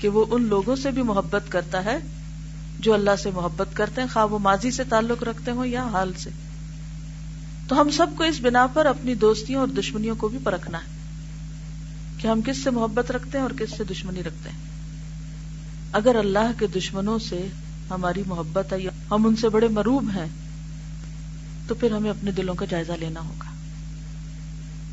کہ 0.02 0.10
وہ 0.10 0.26
ان 0.30 0.44
لوگوں 0.44 0.76
سے 0.76 0.92
بھی 0.92 1.02
محبت 1.02 1.44
کرتا 1.50 1.86
ہے 1.86 1.98
جو 2.80 2.94
اللہ 2.94 3.16
سے 3.24 3.32
محبت 3.32 3.68
کرتے 3.74 4.02
ہیں، 4.02 4.08
خواہ 4.14 4.26
وہ 4.26 4.40
ماضی 4.40 4.72
سے 4.72 4.84
تعلق 4.84 5.24
رکھتے 5.24 5.52
ہوں 5.52 5.66
یا 5.66 5.84
حال 5.84 6.12
سے۔ 6.18 6.30
تو 7.68 7.82
ہم 7.82 7.90
سب 7.90 8.08
کو 8.16 8.24
اس 8.24 8.40
بنا 8.42 8.68
پر 8.68 8.86
اپنی 8.86 9.16
دوستیوں 9.16 9.60
اور 9.60 9.68
دشمنیوں 9.68 10.16
کو 10.16 10.28
بھی 10.28 10.40
پرکھنا 10.44 10.78
ہے 10.78 10.88
کہ 12.18 12.28
ہم 12.28 12.42
کس 12.42 12.64
سے 12.64 12.70
محبت 12.70 13.12
رکھتے 13.12 13.38
ہیں 13.38 13.46
اور 13.46 13.52
کس 13.52 13.78
سے 13.78 13.84
دشمنی 13.84 14.24
رکھتے 14.24 14.50
ہیں۔ 14.50 14.58
اگر 15.92 16.16
اللہ 16.16 16.52
کے 16.60 16.68
دشمنوں 16.68 17.20
سے 17.20 17.48
ہماری 17.90 18.24
محبت 18.28 18.74
ہے 18.74 18.80
یا 18.80 18.92
ہم 19.12 19.28
ان 19.28 19.36
سے 19.36 19.50
بڑے 19.50 19.68
مروب 19.68 20.10
ہیں، 20.16 20.28
تو 21.68 21.76
پھر 21.76 21.92
ہمیں 21.92 22.10
اپنے 22.10 22.32
دلوں 22.32 22.56
کا 22.56 22.66
جائزہ 22.70 22.92
لینا 22.92 23.20
ہوگا۔ 23.20 23.49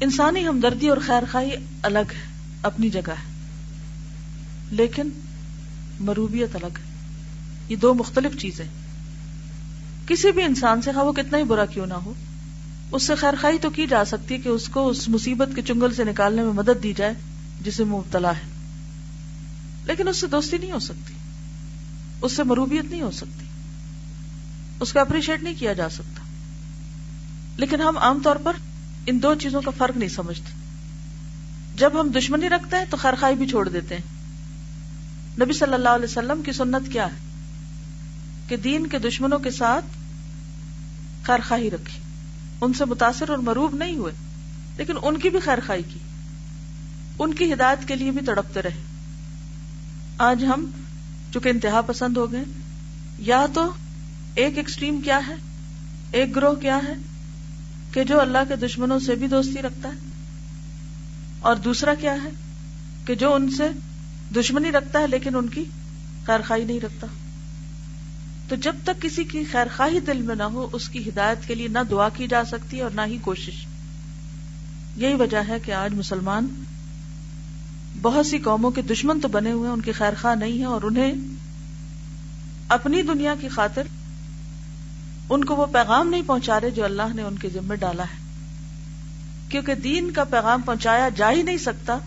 انسانی 0.01 0.47
ہمدردی 0.47 0.89
اور 0.89 0.99
خیر 1.07 1.23
خائی 1.33 1.51
الگ 1.83 1.99
ہے، 1.99 2.21
اپنی 2.63 2.91
جگہ 2.91 3.11
ہے۔ 3.11 3.47
لیکن 4.71 5.09
مروبیت 6.01 6.57
الگ 6.57 6.79
ہے۔ 6.79 6.95
یہ 7.69 7.77
دو 7.77 7.95
مختلف 7.95 8.41
چیزیں۔ 8.41 8.65
کسی 10.07 10.31
بھی 10.31 10.43
انسان 10.43 10.83
سے 10.83 10.91
ہاں 10.91 11.05
وہ 11.05 11.13
کتنا 11.13 11.39
ہی 11.39 11.45
برا 11.45 11.67
کیوں 11.67 11.87
نہ 11.87 11.95
ہو، 11.95 12.13
اس 12.93 13.03
سے 13.03 13.15
خیر 13.15 13.35
خائی 13.41 13.59
تو 13.59 13.71
کی 13.71 13.87
جا 13.87 14.05
سکتی 14.05 14.35
ہے 14.35 14.41
کہ 14.41 14.49
اس 14.49 14.69
کو 14.69 14.89
اس 14.89 15.09
مصیبت 15.09 15.49
کے 15.57 15.63
چنگل 15.63 15.95
سے 15.95 16.05
نکالنے 16.05 16.43
میں 16.43 16.53
مدد 16.53 16.83
دی 16.83 16.93
جائے، 16.93 17.15
جسے 17.61 17.85
مبتلا 17.85 18.31
ہے۔ 18.31 18.57
لیکن 19.85 20.09
اس 20.09 20.17
سے 20.17 20.27
دوستی 20.27 20.59
نہیں 20.59 20.73
ہو 20.73 20.79
سکتی۔ 20.79 21.15
اس 22.23 22.33
سے 22.33 22.43
مروبیت 22.43 22.85
نہیں 22.85 23.03
ہو 23.03 23.11
سکتی۔ 23.11 23.47
اس 24.81 24.93
کو 24.93 25.01
اپریشیٹ 25.01 25.43
نہیں 25.43 25.55
کیا 25.59 25.73
جا 25.73 25.89
سکتا۔ 25.89 26.23
لیکن 27.57 27.81
ہم 27.81 27.99
عام 27.99 28.21
طور 28.25 28.37
پر 28.37 28.53
ان 29.07 29.23
دو 29.23 29.35
چیزوں 29.35 29.63
کا 29.63 29.71
فرق 29.79 29.97
نہیں 29.97 30.09
سمجھتے۔ 30.09 30.51
جب 31.77 32.01
ہم 32.01 32.09
دشمنی 32.09 32.49
رکھتے 32.49 32.77
ہیں 32.77 32.85
تو 32.91 32.97
خیر 32.97 33.15
خائی 33.21 33.37
بھی 33.37 33.49
چھوڑ 33.49 33.69
دیتے 33.69 33.95
ہیں۔ 33.95 34.03
نبی 35.41 35.53
صلی 35.53 35.75
اللہ 35.75 35.89
علیہ 35.89 36.05
وسلم 36.05 36.43
کی 36.43 36.53
سنت 36.53 36.93
کیا 36.93 37.07
ہے؟ 37.07 37.17
کہ 38.49 38.57
دین 38.57 38.87
کے 38.87 38.99
دشمنوں 38.99 39.39
کے 39.39 39.51
ساتھ 39.51 39.85
خیر 41.23 41.39
خواہی 41.49 41.71
رکھی۔ 41.71 42.01
ان 42.61 42.73
سے 42.73 42.85
متاثر 42.85 43.29
اور 43.29 43.39
مروب 43.39 43.75
نہیں 43.75 43.97
ہوئے، 43.97 44.13
لیکن 44.77 44.95
ان 45.03 45.19
کی 45.19 45.31
بھی 45.31 45.41
خیر 45.41 45.59
خائی 45.67 45.83
کی۔ 45.83 45.99
ان 47.19 47.35
کی 47.35 47.53
ہدایت 47.53 47.89
کے 47.89 47.95
لیے 47.95 48.11
بھی 48.11 48.27
تڑپتے 48.27 48.63
رہے۔ 48.63 48.83
آج 50.19 50.45
ہم 50.45 50.71
چونکہ 51.33 51.49
انتہا 51.49 51.81
پسند 51.81 52.17
ہو 52.17 52.33
گئے، 52.33 52.45
یا 53.19 53.47
تو 53.55 53.73
ایک 54.35 54.59
ایکسٹریم 54.59 55.01
کیا 55.01 55.21
ہے؟ 55.29 55.35
ایک 56.13 56.37
گروہ 56.37 56.55
کیا 56.55 56.81
ہے؟ 56.89 56.95
کہ 57.97 58.05
جو 58.05 58.21
اللہ 58.21 58.39
کے 58.49 58.57
دشمنوں 58.57 58.99
سے 58.99 59.15
بھی 59.15 59.27
دوستی 59.27 59.63
رکھتا 59.63 59.89
ہے۔ 59.89 59.99
اور 61.41 61.57
دوسرا 61.57 61.95
کیا 61.95 62.13
ہے؟ 62.13 62.31
کہ 63.07 63.15
جو 63.15 63.35
ان 63.35 63.51
سے 63.51 63.69
دشمنی 64.37 64.73
رکھتا 64.73 64.99
ہے 64.99 65.07
لیکن 65.07 65.37
ان 65.37 65.49
کی 65.49 65.65
خیر 66.27 66.41
خائی 66.45 66.65
نہیں 66.65 66.81
رکھتا۔ 66.81 67.07
تو 68.49 68.57
جب 68.57 68.77
تک 68.85 69.03
کسی 69.03 69.25
کی 69.25 69.45
خیر 69.53 69.67
خواہی 69.77 70.01
دل 70.01 70.23
میں 70.23 70.35
نہ 70.35 70.43
ہو، 70.43 70.69
اس 70.73 70.89
کی 70.89 71.09
ہدایت 71.09 71.39
کے 71.47 71.55
لیے 71.55 71.69
نہ 71.69 71.79
دعا 71.91 72.09
کی 72.09 72.27
جا 72.27 72.45
سکتی 72.45 72.81
اور 72.81 72.91
نہ 72.91 73.01
ہی 73.07 73.19
کوشش۔ 73.23 73.67
یہی 74.97 75.15
وجہ 75.15 75.43
ہے 75.49 75.61
کہ 75.65 75.73
آج 75.73 75.95
مسلمان 75.95 76.65
بہت 78.03 78.27
سی 78.27 78.39
قوموں 78.39 78.71
کے 78.71 78.83
دشمن 78.83 79.21
تو 79.21 79.29
بنے 79.29 79.53
ہوئے 79.53 79.69
ہیں، 79.69 79.75
ان 79.75 79.81
کی 79.81 79.93
خیر 79.93 80.13
خواہ 80.21 80.35
نہیں 80.35 80.59
ہے 80.59 80.65
اور 80.65 80.83
انہیں 80.83 81.13
اپنی 82.69 83.03
دنیا 83.03 83.35
کی 83.41 83.49
خاطر 83.49 83.83
ان 85.31 85.45
کو 85.45 85.57
وہ 85.57 85.67
پیغام 85.67 86.09
نہیں 86.09 86.23
پہنچا 86.27 86.61
رہے 86.61 86.71
جو 86.71 86.85
اللہ 86.85 87.15
نے 87.15 87.23
ان 87.23 87.39
کے 87.39 87.49
ذمہ 87.55 87.75
ڈالا 87.75 88.03
ہے۔ 88.03 88.27
کیونکہ 89.49 89.75
دین 89.75 90.11
کا 90.11 90.25
پیغام 90.25 90.63
پہنچایا 90.63 91.09
جا 91.09 91.31
ہی 91.31 91.43
نہیں 91.43 91.57
سکتا، 91.57 91.99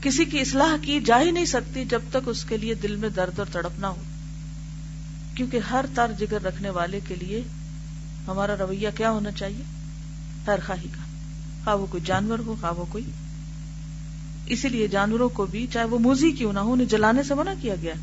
کسی 0.00 0.24
کی 0.24 0.40
اصلاح 0.40 0.76
کی 0.82 1.00
جا 1.00 1.20
ہی 1.20 1.30
نہیں 1.30 1.44
سکتی 1.44 1.84
جب 1.84 2.00
تک 2.10 2.16
اس 2.26 2.44
کے 2.44 2.56
لیے 2.56 2.74
دل 2.74 2.96
میں 2.96 3.08
درد 3.08 3.38
اور 3.38 3.46
تڑپ 3.52 3.80
نہ 3.80 3.86
ہو۔ 3.86 4.02
کیونکہ 5.34 5.58
ہر 5.70 5.84
تر 5.94 6.12
جگر 6.18 6.42
رکھنے 6.42 6.70
والے 6.70 7.00
کے 7.08 7.14
لیے 7.14 7.42
ہمارا 8.26 8.56
رویہ 8.56 8.88
کیا 8.96 9.10
ہونا 9.10 9.30
چاہیے؟ 9.30 9.62
خیر 10.46 10.58
خواہی 10.66 10.88
کا۔ 10.88 11.04
خواہ 11.64 11.76
وہ 11.76 11.86
کوئی 11.90 12.02
جانور 12.06 12.38
ہو، 12.38 12.56
خواہ 12.60 12.72
وہ 12.72 12.84
کوئی۔ 12.88 13.04
اسی 14.46 14.68
لیے 14.68 14.88
جانوروں 14.88 15.28
کو 15.28 15.46
بھی 15.46 15.66
چاہے 15.72 15.84
وہ 15.84 15.98
موزی 15.98 16.32
کیوں 16.32 16.52
نہ 16.52 16.58
ہو، 16.58 16.72
انہیں 16.72 16.86
جلانے 16.86 17.22
سے 17.22 17.34
منع 17.34 17.52
کیا 17.60 17.74
گیا۔ 17.82 17.94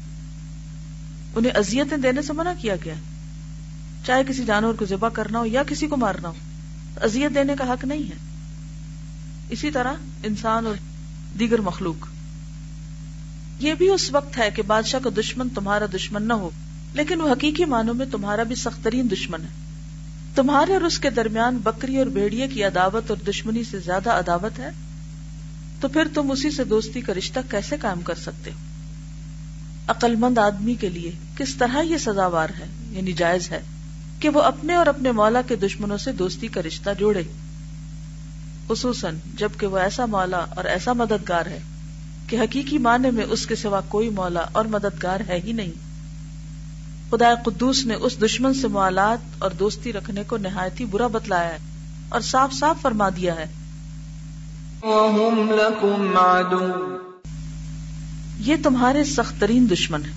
انہیں 1.36 1.52
ازیتیں 1.56 1.98
دینے 1.98 2.22
سے 2.22 2.34
منع 2.34 2.54
کیا 2.62 2.76
گیا۔ 2.86 2.94
چاہے 4.06 4.24
کسی 4.28 4.46
جانور 4.46 4.74
کو 4.74 4.86
ذبح 4.86 5.10
کرنا 5.10 5.40
ہو 5.40 5.46
یا 5.46 5.64
کسی 5.64 5.88
کو 5.88 5.98
مارنا 5.98 6.30
ہو 6.30 6.34
ازیت 7.02 7.36
دینے 7.36 7.54
کا 7.58 7.74
حق 7.74 7.86
نہیں 7.86 8.04
ہے۔ 8.04 8.16
اسی 9.50 9.72
طرح 9.72 9.94
انسان 10.24 10.66
اور 10.66 10.76
دیگر 11.40 11.62
مخلوق۔ 11.62 12.08
یہ 13.60 13.74
بھی 13.74 13.90
اس 13.90 14.12
وقت 14.12 14.38
ہے 14.38 14.50
کہ 14.56 14.62
بادشاہ 14.62 15.00
کا 15.00 15.10
دشمن 15.18 15.50
تمہارا 15.50 15.86
دشمن 15.96 16.24
نہ 16.24 16.34
ہو، 16.34 16.50
لیکن 16.94 17.22
وہ 17.22 17.32
حقیقی 17.32 17.66
معنوں 17.66 17.94
میں 17.94 18.06
تمہارا 18.12 18.44
بھی 18.44 18.56
سخت 18.56 18.84
ترین 18.84 19.12
دشمن 19.12 19.42
ہے۔ 19.42 19.48
تمہارے 20.36 20.74
اور 20.74 20.82
اس 20.82 21.00
کے 21.00 21.10
درمیان 21.10 21.58
بکری 21.58 21.98
اور 21.98 22.06
بیڑیے 22.06 22.48
کی 22.48 22.64
عداوت 22.64 23.10
اور 23.10 23.18
دشمنی 23.18 23.64
سے 23.64 23.80
زیادہ 23.80 24.10
عداوت 24.10 24.60
ہے، 24.60 24.70
تو 25.82 25.88
پھر 25.88 26.08
تم 26.14 26.32
اسی 26.32 26.52
سے 26.52 26.64
دوستی 26.64 27.02
کا 27.02 27.14
رشتہ 27.14 27.40
کیسے 27.50 27.78
قائم 27.82 28.02
کر 28.02 28.16
سکتے 28.16 28.52
ہو؟ 28.52 28.56
عقل 29.88 30.16
مند 30.16 30.38
آدمی 30.38 30.76
کے 30.76 30.90
لیے 30.90 31.12
کس 31.38 31.56
طرح 31.56 31.82
یہ 31.82 31.98
سزاوار 31.98 32.50
ہے 32.60 32.66
یعنی 32.90 33.14
جائز 33.14 33.52
ہے؟ 33.52 33.62
کہ 34.22 34.30
وہ 34.30 34.42
اپنے 34.42 34.76
اور 34.76 34.86
اپنے 34.86 35.12
مولا 35.12 35.42
کے 35.42 35.56
دشمنوں 35.56 35.98
سے 35.98 36.12
دوستی 36.12 36.48
کا 36.48 36.62
رشتہ 36.62 36.90
جوڑے۔ 37.00 37.24
خصوصاً 38.68 39.16
جبکہ 39.38 39.68
وہ 39.68 39.78
ایسا 39.78 40.06
مولا 40.06 40.38
اور 40.38 40.66
ایسا 40.66 40.94
مددگار 40.94 41.46
ہے 41.46 41.60
کہ 42.28 42.36
حقیقی 42.36 42.78
معنی 42.78 43.12
میں 43.12 43.26
اس 43.30 43.46
کے 43.48 43.56
سوا 43.56 43.82
کوئی 43.88 44.10
مولا 44.10 44.46
اور 44.52 44.66
مددگار 44.66 45.20
ہے 45.28 45.42
ہی 45.44 45.52
نہیں۔ 45.52 45.72
خدا 47.12 47.34
قدوس 47.46 47.86
نے 47.86 47.94
اس 47.94 48.22
دشمن 48.22 48.54
سے 48.54 48.68
موالات 48.68 49.18
اور 49.40 49.52
دوستی 49.52 49.94
رکھنے 49.94 50.24
کو 50.24 50.38
نہایت 50.38 50.80
ہی 50.80 50.86
برا 50.86 51.08
بتلایا 51.08 51.50
ہے 51.50 51.58
اور 52.10 52.22
صاف 52.22 52.54
صاف 52.54 52.82
فرما 52.82 53.10
دیا 53.10 53.36
ہے۔ 53.36 53.46
وَهُمْ 54.84 55.52
لَكُمْ 55.52 56.18
عَدُوٌّ۔ 56.18 56.98
یہ 58.38 58.56
تمہارے 58.64 59.04
سخت 59.04 59.42
ترین 59.42 59.70
دشمن 59.72 60.02
ہے 60.06 60.12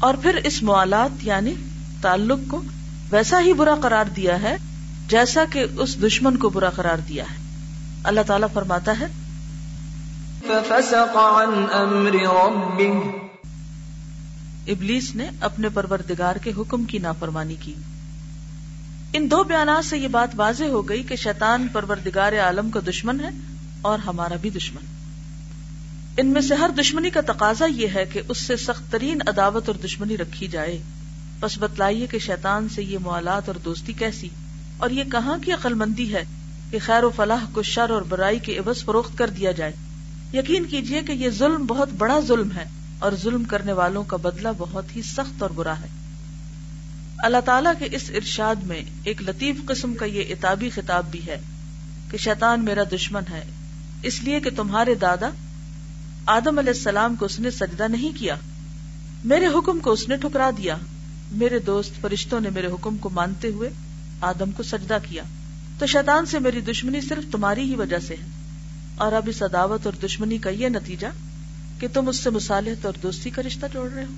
اور 0.00 0.14
پھر 0.14 0.34
اس 0.44 0.62
موالات 0.62 1.10
یعنی 1.22 1.54
تعلق 2.00 2.38
کو 2.48 2.62
ویسا 3.10 3.40
ہی 3.40 3.52
برا 3.52 3.74
قرار 3.74 4.04
دیا 4.04 4.42
ہے 4.42 4.56
جیسا 5.08 5.44
کہ 5.52 5.64
اس 5.76 6.02
دشمن 6.02 6.36
کو 6.36 6.48
برا 6.48 6.70
قرار 6.70 6.98
دیا 6.98 7.24
ہے۔ 7.24 7.36
اللہ 8.04 8.20
تعالیٰ 8.26 8.48
فرماتا 8.52 8.94
ہے 9.00 9.06
فَفَسَقَ 10.46 11.18
عَنْ 11.18 11.54
أَمْرِ 11.54 12.16
رَبِّهِ۔ 12.24 12.94
ابلیس 14.66 15.14
نے 15.14 15.30
اپنے 15.40 15.68
پروردگار 15.68 16.36
کے 16.36 16.52
حکم 16.58 16.84
کی 16.84 16.98
نافرمانی 16.98 17.56
کی۔ 17.60 17.74
ان 19.12 19.30
دو 19.30 19.44
بیانات 19.44 19.84
سے 19.84 19.98
یہ 19.98 20.08
بات 20.08 20.28
واضح 20.36 20.64
ہو 20.64 20.88
گئی 20.88 21.02
کہ 21.02 21.16
شیطان 21.16 21.68
پروردگار 21.72 22.32
عالم 22.32 22.70
کا 22.70 22.80
دشمن 22.88 23.20
ہے 23.20 23.28
اور 23.80 23.98
ہمارا 23.98 24.34
بھی 24.40 24.50
دشمن۔ 24.50 24.84
ان 26.16 26.26
میں 26.26 26.40
سے 26.40 26.54
ہر 26.54 26.70
دشمنی 26.80 27.10
کا 27.10 27.20
تقاضا 27.26 27.64
یہ 27.64 27.86
ہے 27.94 28.04
کہ 28.04 28.20
اس 28.28 28.38
سے 28.38 28.56
سخت 28.56 28.92
ترین 28.92 29.18
عداوت 29.26 29.68
اور 29.68 29.76
دشمنی 29.84 30.16
رکھی 30.16 30.46
جائے۔ 30.46 30.82
بس 31.40 31.58
بتلائیے 31.58 32.06
کہ 32.06 32.18
شیطان 32.18 32.68
سے 32.68 32.82
یہ 32.82 32.98
موالات 32.98 33.42
اور 33.46 33.56
دوستی 33.56 33.92
کیسی؟ 33.92 34.28
اور 34.76 34.90
یہ 34.90 35.04
کہاں 35.04 35.38
کی 35.42 35.52
عقل 35.52 35.74
مندی 35.74 36.14
ہے 36.14 36.24
کہ 36.70 36.78
خیر 36.86 37.04
و 37.04 37.10
فلاح 37.16 37.44
کو 37.52 37.62
شر 37.62 37.90
اور 37.90 38.02
برائی 38.02 38.38
کے 38.38 38.58
عوض 38.58 38.84
فروخت 38.84 39.18
کر 39.18 39.30
دیا 39.30 39.52
جائے؟ 39.52 39.72
یقین 40.32 40.64
کیجیے 40.64 41.02
کہ 41.02 41.12
یہ 41.12 41.30
ظلم 41.30 41.66
بہت 41.66 41.88
بڑا 41.98 42.20
ظلم 42.20 42.52
ہے 42.52 42.64
اور 42.98 43.12
ظلم 43.22 43.44
کرنے 43.44 43.72
والوں 43.72 44.04
کا 44.04 44.16
بدلہ 44.16 44.48
بہت 44.58 44.96
ہی 44.96 45.02
سخت 45.02 45.42
اور 45.42 45.50
برا 45.50 45.80
ہے۔ 45.80 45.86
اللہ 47.18 47.40
تعالیٰ 47.44 47.72
کے 47.78 47.88
اس 47.92 48.10
ارشاد 48.14 48.54
میں 48.56 48.82
ایک 49.04 49.22
لطیف 49.22 49.56
قسم 49.66 49.94
کا 49.94 50.04
یہ 50.04 50.24
اتابی 50.28 50.70
خطاب 50.70 51.10
بھی 51.10 51.26
ہے 51.26 51.40
کہ 52.10 52.18
شیطان 52.18 52.64
میرا 52.64 52.82
دشمن 52.92 53.22
ہے، 53.30 53.44
اس 54.02 54.22
لیے 54.22 54.40
کہ 54.40 54.50
تمہارے 54.56 54.94
دادا 54.94 55.30
آدم 56.26 56.58
علیہ 56.58 56.72
السلام 56.72 57.14
کو 57.14 57.24
اس 57.24 57.40
نے 57.40 57.50
سجدہ 57.50 57.88
نہیں 57.88 58.18
کیا، 58.18 58.34
میرے 59.24 59.46
حکم 59.46 59.78
کو 59.78 59.92
اس 59.92 60.08
نے 60.08 60.16
ٹھکرا 60.16 60.50
دیا۔ 60.56 60.76
میرے 61.30 61.58
دوست 61.58 62.00
فرشتوں 62.00 62.40
نے 62.40 62.50
میرے 62.50 62.66
حکم 62.66 62.96
کو 62.96 63.10
مانتے 63.10 63.48
ہوئے 63.48 63.70
آدم 64.20 64.50
کو 64.50 64.62
سجدہ 64.62 64.98
کیا۔ 65.02 65.22
تو 65.78 65.86
شیطان 65.86 66.26
سے 66.26 66.38
میری 66.38 66.60
دشمنی 66.60 67.00
صرف 67.00 67.32
تمہاری 67.32 67.62
ہی 67.62 67.74
وجہ 67.74 67.98
سے 67.98 68.14
ہے۔ 68.14 68.26
اور 68.96 69.12
اب 69.12 69.22
اس 69.26 69.42
عداوت 69.42 69.86
اور 69.86 69.94
دشمنی 70.04 70.38
کا 70.38 70.50
یہ 70.50 70.68
نتیجہ 70.68 71.06
کہ 71.80 71.86
تم 71.92 72.08
اس 72.08 72.16
سے 72.16 72.30
مصالحت 72.30 72.86
اور 72.86 72.94
دوستی 73.02 73.30
کا 73.30 73.42
رشتہ 73.42 73.66
جوڑ 73.72 73.90
رہے 73.90 74.04
ہو۔ 74.04 74.14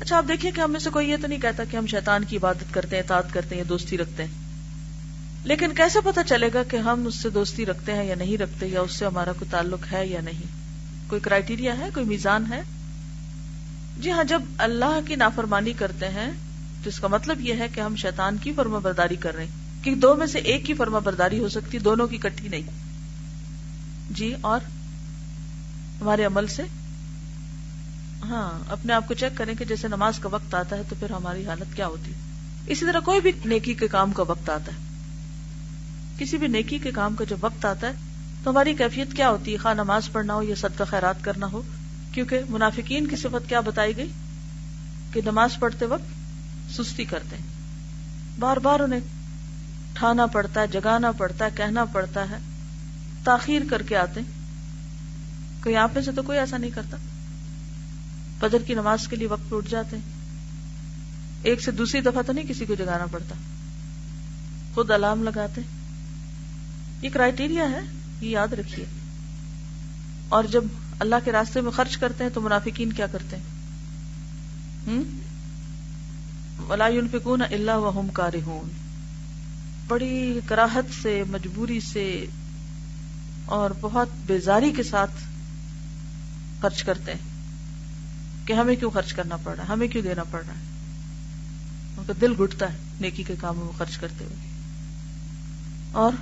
اچھا 0.00 0.16
آپ 0.16 0.24
دیکھیں 0.28 0.50
کہ 0.50 0.60
ہم 0.60 0.72
میں 0.72 0.80
سے 0.80 0.90
کوئی 0.90 1.10
یہ 1.10 1.16
تو 1.22 1.26
نہیں 1.26 1.40
کہتا 1.40 1.64
کہ 1.64 1.76
ہم 1.76 1.86
شیطان 1.86 2.24
کی 2.24 2.36
عبادت 2.36 2.74
کرتے 2.74 2.96
ہیں، 2.96 3.02
اطاعت 3.02 3.32
کرتے 3.32 3.54
ہیں 3.54 3.62
یا 3.62 3.68
دوستی 3.68 3.98
رکھتے 3.98 4.24
ہیں۔ 4.24 4.30
لیکن 5.44 5.74
کیسے 5.74 5.98
پتا 6.04 6.24
چلے 6.24 6.48
گا 6.54 6.62
کہ 6.62 6.76
ہم 6.76 7.06
اس 7.06 7.14
سے 7.14 7.30
دوستی 7.30 7.66
رکھتے 7.66 7.92
ہیں 7.92 8.04
یا 8.04 8.14
نہیں 8.14 8.38
رکھتے 8.38 8.66
یا 8.66 8.80
اس 8.80 8.92
سے 8.92 9.06
ہمارا 9.06 9.32
کوئی 9.32 9.50
تعلق 9.50 9.92
ہے 9.92 10.06
یا 10.06 10.20
نہیں؟ 10.20 10.42
کوئی 11.08 11.20
کرائٹیریا 11.20 11.78
ہے؟ 11.78 11.90
کوئی 11.94 12.06
میزان 12.06 12.44
ہے؟ 12.52 12.62
جی 13.98 14.12
ہاں 14.12 14.24
جب 14.24 14.42
اللہ 14.58 15.00
کی 15.06 15.14
نافرمانی 15.14 15.72
کرتے 15.72 16.08
ہیں، 16.08 16.32
تو 16.84 16.88
اس 16.88 17.00
کا 17.00 17.08
مطلب 17.08 17.40
یہ 17.40 17.54
ہے 17.54 17.66
کہ 17.74 17.80
ہم 17.80 17.96
شیطان 17.96 18.36
کی 18.36 18.52
فرما 18.52 18.78
برداری 18.78 19.16
کر 19.16 19.34
رہے 19.34 19.44
ہیں۔ 19.44 19.84
کہ 19.84 19.94
دو 19.94 20.14
میں 20.14 20.26
سے 20.26 20.38
ایک 20.38 20.66
کی 20.66 20.74
فرما 20.74 20.98
برداری 20.98 21.38
ہو 21.38 21.48
سکتی، 21.48 21.78
دونوں 21.78 22.06
کی 22.06 22.16
کٹھی 22.16 22.48
نہیں۔ 22.48 22.62
جی 24.10 24.34
اور؟ 24.40 24.60
ہمارے 26.00 26.24
عمل 26.24 26.46
سے؟ 26.46 26.62
ہاں 28.28 28.72
اپنے 28.72 28.92
آپ 28.92 29.08
کو 29.08 29.14
چیک 29.14 29.38
کریں 29.38 29.54
کہ 29.54 29.64
جیسے 29.64 29.88
نماز 29.88 30.18
کا 30.18 30.28
وقت 30.28 30.54
آتا 30.54 30.76
ہے، 30.76 30.82
تو 30.88 30.96
پھر 31.00 31.10
ہماری 31.10 31.46
حالت 31.46 31.76
کیا 31.76 31.86
ہوتی 31.86 32.12
ہے؟ 32.12 32.16
اسی 32.66 32.86
طرح 32.86 33.00
کوئی 33.00 33.20
بھی 33.20 33.32
نیکی 33.44 33.74
کے 33.74 33.88
کام 33.88 34.12
کا 34.12 34.22
وقت 34.22 34.50
آتا 34.50 34.72
ہے۔ 34.72 34.78
کسی 36.18 36.36
بھی 36.36 36.46
نیکی 36.46 36.78
کے 36.78 36.90
کام 36.90 37.14
کا 37.14 37.24
جب 37.24 37.36
وقت 37.40 37.64
آتا 37.64 37.86
ہے، 37.86 37.92
تو 38.44 38.50
ہماری 38.50 38.74
کیفیت 38.74 39.12
کیا 39.12 39.30
ہوتی 39.30 39.52
ہے؟ 39.52 39.56
خواہ 39.56 39.74
نماز 39.74 40.12
پڑھنا 40.12 40.34
ہو 40.34 40.42
یا 40.42 40.54
صدقہ 40.54 40.84
خیرات 40.84 41.24
کرنا 41.24 41.46
ہو 41.52 41.62
کیونکہ 42.18 42.40
منافقین 42.48 43.06
کی 43.06 43.16
صفت 43.16 43.48
کیا 43.48 43.60
بتائی 43.60 43.96
گئی؟ 43.96 44.12
کہ 45.12 45.20
نماز 45.24 45.50
پڑھتے 45.58 45.84
وقت 45.84 46.02
سستی 46.74 47.04
کرتے 47.04 47.36
ہیں۔ 47.36 47.46
بار 48.38 48.56
بار 48.56 48.80
انہیں 48.80 49.00
ٹھانا 49.94 50.26
پڑتا 50.26 50.60
ہے، 50.60 50.66
جگانا 50.66 51.12
پڑتا 51.12 51.44
ہے، 51.44 51.50
کہنا 51.56 51.84
پڑتا 51.84 52.30
ہے، 52.30 52.38
تاخیر 53.24 53.62
کر 53.70 53.82
کے 53.82 53.96
آتے 53.96 54.20
کوئی 55.62 55.76
آپ 55.76 55.90
میں 55.94 56.02
سے 56.02 56.12
تو 56.12 56.22
کوئی 56.22 56.38
ایسا 56.38 56.56
نہیں 56.56 56.70
کرتا۔ 56.70 56.96
فجر 58.40 58.58
کی 58.66 58.74
نماز 58.74 59.08
کے 59.08 59.16
لیے 59.16 59.26
وقت 59.26 59.52
اٹھ 59.52 59.70
جاتے 59.70 59.96
ہیں۔ 59.96 60.04
ایک 61.42 61.62
سے 61.62 61.70
دوسری 61.70 62.00
دفعہ 62.00 62.22
تو 62.22 62.32
نہیں 62.32 62.48
کسی 62.48 62.64
کو 62.64 62.74
جگانا 62.74 63.06
پڑتا۔ 63.06 63.34
خود 64.74 64.90
الارم 64.90 65.22
لگاتے 65.22 65.60
یہ 67.02 67.08
کرائٹیریا 67.12 67.70
ہے، 67.70 67.80
یہ 68.20 68.30
یاد 68.30 68.52
رکھیے۔ 68.52 68.86
اور 70.28 70.44
جب 70.44 70.64
اللہ 70.98 71.14
کے 71.24 71.32
راستے 71.32 71.60
میں 71.60 71.70
خرچ 71.70 71.96
کرتے 71.96 72.24
ہیں 72.24 72.30
تو 72.30 72.40
منافقین 72.40 72.92
کیا 72.92 73.06
کرتے 73.06 73.36
ہیں؟ 73.36 73.42
فکون 77.12 77.42
اللہ 77.42 77.76
وحم 77.76 78.08
کارہون 78.08 78.68
بڑی 79.88 80.40
کراہت 80.46 80.84
سے، 81.02 81.22
مجبوری 81.30 81.80
سے 81.80 82.26
اور 83.44 83.70
بہت 83.80 84.08
بیزاری 84.26 84.72
کے 84.72 84.82
ساتھ 84.82 85.10
خرچ 86.60 86.82
کرتے 86.82 87.12
ہیں 87.12 87.30
کہ 88.46 88.52
ہمیں 88.52 88.76
کیوں 88.76 88.90
خرچ 88.90 89.12
کرنا 89.12 89.36
پڑ 89.36 89.56
رہا 89.56 89.64
ہے؟ 89.64 89.68
ہمیں 89.68 89.88
کیوں 89.88 90.02
دینا 90.02 90.24
پڑ 90.30 90.42
رہا 90.46 90.54
ہے؟ 90.54 90.64
ان 91.96 92.04
کا 92.06 92.12
دل 92.20 92.32
گھٹتا 92.38 92.72
ہے 92.72 92.78
نیکی 93.00 93.22
کے 93.22 93.34
کاموں 93.40 93.64
میں 93.64 93.78
خرچ 93.78 93.98
کرتے 93.98 94.24
ہوئے۔ 94.24 94.36
اور 95.92 96.12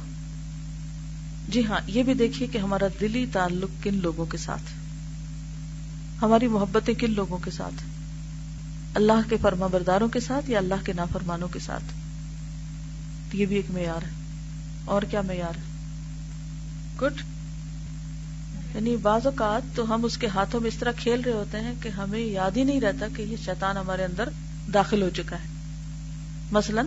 جی 1.49 1.67
ہاں 1.67 1.81
یہ 1.87 2.03
بھی 2.03 2.15
دیکھیے 2.15 2.49
کہ 2.49 2.59
ہمارا 2.59 2.87
دلی 3.01 3.27
تعلق 3.33 3.85
کن 3.85 3.95
لوگوں 3.95 4.27
کے 4.27 4.37
ساتھ؟ 4.37 4.63
ہماری 6.23 6.47
محبتیں 6.47 6.95
کن 6.95 7.11
لوگوں 7.11 7.39
کے 7.39 7.51
ساتھ؟ 7.51 7.83
اللہ 8.95 9.29
کے 9.29 9.37
فرما 9.43 9.67
برداروں 9.67 10.09
کے 10.09 10.21
ساتھ 10.21 10.51
یا 10.51 10.59
اللہ 10.59 10.75
کے 10.85 10.93
نافرمانوں 10.93 11.49
کے 11.49 11.59
ساتھ؟ 11.59 11.85
یہ 13.33 13.47
بھی 13.47 13.57
ایک 13.57 13.71
معیار 13.71 14.03
ہے۔ 14.03 14.11
اور 14.85 15.03
کیا 15.03 15.23
معیار 15.23 15.57
ہے؟ 15.57 15.63
گڈ۔ 17.03 17.13
یعنی 18.75 18.97
بعض 18.97 19.27
اوقات 19.27 19.77
تو 19.77 19.95
ہم 19.95 20.05
اس 20.05 20.19
کے 20.19 20.27
ہاتھوں 20.27 20.61
میں 20.61 20.69
اس 20.69 20.77
طرح 20.77 20.93
کھیل 20.93 21.21
رہے 21.21 21.33
ہوتے 21.33 21.61
ہیں 21.61 21.75
کہ 21.83 21.89
ہمیں 21.89 22.21
یاد 22.21 22.51
ہی 22.57 22.65
نہیں 22.65 22.81
رہتا 22.81 23.07
کہ 23.17 23.23
یہ 23.23 23.37
شیطان 23.45 23.77
ہمارے 23.77 24.05
اندر 24.05 24.29
داخل 24.75 25.03
ہو 25.03 25.11
چکا 25.17 25.37
ہے۔ 25.37 25.47
مثلا، 26.53 26.83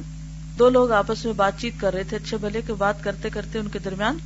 دو 0.60 0.69
لوگ 0.69 0.91
آپس 0.91 1.26
میں 1.26 1.34
بات 1.34 1.54
چیت 1.60 1.74
کر 1.78 1.93
رہے 1.93 2.04
تھے 2.04 2.17
اچھے 2.17 2.38
بھلے 2.38 2.62
کہ 2.67 2.74
بات 2.74 3.04
کرتے 3.04 3.30
کرتے 3.30 3.60
ان 3.60 3.67
کے 3.67 3.80
درمیان 3.80 4.17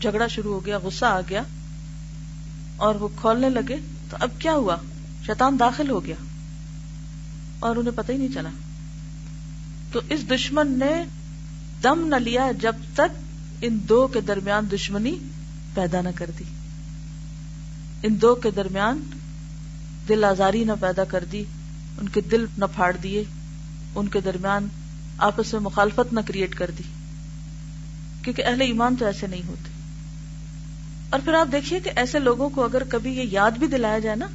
جھگڑا 0.00 0.26
شروع 0.26 0.54
ہو 0.54 0.66
گیا، 0.66 0.78
غصہ 0.78 1.04
آ 1.04 1.20
گیا 1.30 1.42
اور 2.76 2.94
وہ 2.94 3.08
کھولنے 3.16 3.50
لگے 3.50 3.76
تو 4.10 4.16
اب 4.20 4.30
کیا 4.38 4.52
ہوا؟ 4.52 4.76
شیطان 5.26 5.58
داخل 5.58 5.90
ہو 5.90 6.04
گیا 6.04 6.16
اور 7.58 7.76
انہیں 7.76 7.96
پتہ 7.96 8.12
ہی 8.12 8.16
نہیں 8.16 8.34
چلا۔ 8.34 8.48
تو 9.92 10.00
اس 10.10 10.30
دشمن 10.30 10.78
نے 10.78 11.04
دم 11.82 12.06
نہ 12.06 12.16
لیا 12.16 12.50
جب 12.60 12.74
تک 12.94 13.18
ان 13.62 13.78
دو 13.88 14.06
کے 14.06 14.20
درمیان 14.20 14.66
دشمنی 14.72 15.18
پیدا 15.74 16.00
نہ 16.00 16.08
کر 16.14 16.30
دی۔ 16.38 16.44
ان 18.02 18.20
دو 18.20 18.34
کے 18.34 18.50
درمیان 18.50 19.02
دل 20.08 20.24
آزاری 20.24 20.64
نہ 20.64 20.72
پیدا 20.80 21.04
کر 21.04 21.24
دی، 21.32 21.44
ان 21.98 22.08
کے 22.08 22.20
دل 22.20 22.46
نہ 22.58 22.64
پھاڑ 22.74 22.96
دیے، 22.96 23.24
ان 23.94 24.08
کے 24.08 24.20
درمیان 24.20 24.68
آپس 25.18 25.52
میں 25.52 25.60
مخالفت 25.60 26.12
نہ 26.12 26.20
کریٹ 26.26 26.54
کر 26.54 26.70
دی۔ 26.78 26.82
کیونکہ 28.22 28.44
اہل 28.46 28.60
ایمان 28.60 28.96
تو 28.96 29.06
ایسے 29.06 29.26
نہیں 29.26 29.42
ہوتے۔ 29.48 29.73
اور 31.14 31.22
پھر 31.24 31.34
آپ 31.34 31.52
دیکھیے 31.52 31.80
کہ 31.80 31.90
ایسے 31.96 32.18
لوگوں 32.18 32.48
کو 32.50 32.64
اگر 32.64 32.82
کبھی 32.88 33.16
یہ 33.16 33.24
یاد 33.30 33.50
بھی 33.50 33.66
دلایا 33.66 33.98
جائے 33.98 34.16
نا 34.16 34.26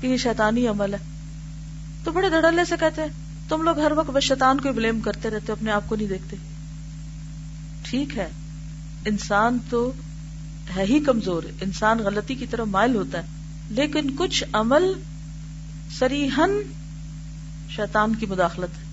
کہ 0.00 0.06
یہ 0.06 0.16
شیطانی 0.16 0.66
عمل 0.68 0.94
ہے، 0.94 0.98
تو 2.04 2.12
بڑے 2.12 2.28
دھڑلے 2.30 2.64
سے 2.64 2.74
کہتے 2.80 3.02
ہیں، 3.02 3.08
تم 3.48 3.62
لوگ 3.62 3.78
ہر 3.78 3.92
وقت 3.92 4.10
بس 4.10 4.24
شیطان 4.24 4.60
کو 4.60 4.72
بلیم 4.72 5.00
کرتے 5.00 5.30
رہتے 5.30 5.52
اپنے 5.52 5.70
آپ 5.70 5.82
کو 5.86 5.96
نہیں 5.96 6.08
دیکھتے۔ 6.08 6.36
ٹھیک 7.82 8.18
ہے، 8.18 8.28
انسان 9.06 9.58
تو 9.70 9.92
ہے 10.76 10.84
ہی 10.84 11.00
کمزور، 11.00 11.42
انسان 11.60 11.98
غلطی 11.98 12.34
کی 12.34 12.46
طرف 12.46 12.66
مائل 12.66 12.96
ہوتا 12.96 13.18
ہے، 13.18 13.26
لیکن 13.70 14.16
کچھ 14.16 14.44
عمل 14.52 14.92
سریحن 15.98 16.50
شیطان 17.70 18.14
کی 18.14 18.26
مداخلت 18.26 18.78
ہے 18.78 18.84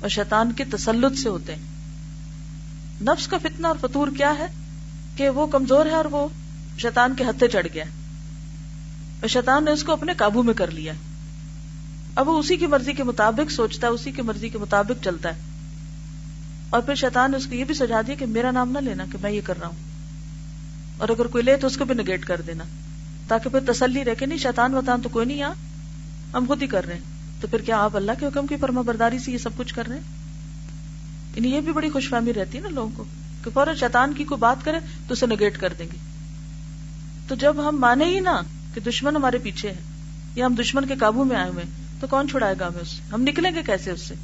اور 0.00 0.08
شیطان 0.08 0.52
کے 0.52 0.64
تسلط 0.64 1.18
سے 1.18 1.28
ہوتے 1.28 1.54
ہیں۔ 1.54 3.04
نفس 3.04 3.28
کا 3.28 3.38
فتنہ 3.38 3.66
اور 3.66 3.76
فطور 3.80 4.08
کیا 4.16 4.32
ہے؟ 4.38 4.46
کہ 5.16 5.28
وہ 5.28 5.46
کمزور 5.46 5.86
ہے 5.86 5.90
اور 5.90 6.04
وہ 6.04 6.28
شیطان 6.78 7.14
کے 7.14 7.24
ہتھے 7.24 7.48
چڑھ 7.48 7.66
گیا 7.74 7.84
اور 9.20 9.28
شیطان 9.28 9.64
نے 9.64 9.70
اس 9.70 9.84
کو 9.84 9.92
اپنے 9.92 10.12
قابو 10.16 10.42
میں 10.42 10.54
کر 10.54 10.70
لیا 10.70 10.92
اب 12.14 12.28
وہ 12.28 12.38
اسی 12.38 12.56
کی 12.56 12.66
مرضی 12.66 12.92
کے 12.92 13.02
مطابق 13.02 13.50
سوچتا 13.50 13.86
ہے، 13.86 13.92
اسی 13.92 14.12
کی 14.12 14.22
مرضی 14.22 14.48
کے 14.48 14.58
مطابق 14.58 15.04
چلتا 15.04 15.28
ہے۔ 15.28 15.40
اور 16.70 16.80
پھر 16.80 16.94
شیطان 16.94 17.30
نے 17.30 17.36
اس 17.36 17.46
کو 17.46 17.54
یہ 17.54 17.64
بھی 17.64 17.74
سجا 17.74 18.00
دیا 18.06 18.14
کہ 18.14 18.26
میرا 18.26 18.50
نام 18.50 18.70
نہ 18.70 18.78
لینا 18.78 19.04
کہ 19.12 19.18
میں 19.22 19.30
یہ 19.30 19.40
کر 19.44 19.60
رہا 19.60 19.66
ہوں۔ 19.66 19.76
اور 20.98 21.08
اگر 21.08 21.26
کوئی 21.26 21.44
لے 21.44 21.56
تو 21.56 21.66
اس 21.66 21.76
کو 21.76 21.84
بھی 21.84 21.94
نگیٹ 21.94 22.24
کر 22.24 22.40
دینا۔ 22.40 22.64
تاکہ 23.28 23.50
پھر 23.50 23.72
تسلی 23.72 24.04
رہ 24.04 24.14
کہ 24.14 24.26
نہیں، 24.26 24.38
شیطان 24.38 24.74
وطان 24.74 25.00
تو 25.00 25.08
کوئی 25.08 25.26
نہیں، 25.26 25.38
یہاں 25.38 25.54
ہم 26.34 26.44
خود 26.48 26.62
ہی 26.62 26.66
کر 26.66 26.84
رہے 26.84 26.94
ہیں۔ 26.94 27.00
تو 27.40 27.46
پھر 27.46 27.58
کیا 27.60 27.78
آپ 27.78 27.96
اللہ 27.96 28.12
کے 28.20 28.26
حکم 28.26 28.46
کی 28.46 28.56
فرما 28.56 28.80
برداری 28.80 29.18
سے 29.18 29.32
یہ 29.32 29.38
سب 29.38 29.50
کچھ 29.56 29.74
کر 29.74 29.86
رہے 29.86 29.94
ہیں؟ 29.94 30.02
یعنی 31.36 31.48
یہ 31.48 31.60
بھی 31.60 31.72
بڑی 31.72 31.90
خوش 31.90 32.08
فہمی 32.08 32.34
رہتی 32.34 32.58
ہے 32.58 32.62
نا 32.62 32.68
لوگوں 32.68 32.90
کو۔ 32.96 33.04
کہ 33.46 33.50
فوراً 33.50 33.76
شیطان 33.76 34.12
کی 34.12 34.24
کوئی 34.24 34.38
بات 34.38 34.64
کرے 34.64 34.78
تو 35.08 35.12
اسے 35.12 35.26
نگیٹ 35.26 35.58
کر 35.58 35.72
دیں 35.78 35.86
گے۔ 35.92 35.96
تو 37.28 37.34
جب 37.34 37.68
ہم 37.68 37.76
مانے 37.80 38.04
ہی 38.04 38.20
نا 38.20 38.40
کہ 38.74 38.80
دشمن 38.80 39.16
ہمارے 39.16 39.38
پیچھے 39.38 39.68
ہے 39.68 39.80
یا 40.34 40.46
ہم 40.46 40.54
دشمن 40.54 40.86
کے 40.86 40.94
قابو 40.96 41.24
میں 41.24 41.36
آئے 41.36 41.50
ہوئے 41.50 41.64
تو 42.00 42.06
کون 42.06 42.28
چھڑائے 42.28 42.54
گا 42.60 42.66
ہمیں 42.68 42.80
اس 42.80 42.88
سے؟ 42.88 43.02
ہم 43.12 43.22
نکلیں 43.22 43.50
گے 43.54 43.62
کیسے 43.62 43.90
اس 43.90 44.00
سے؟ 44.00 44.14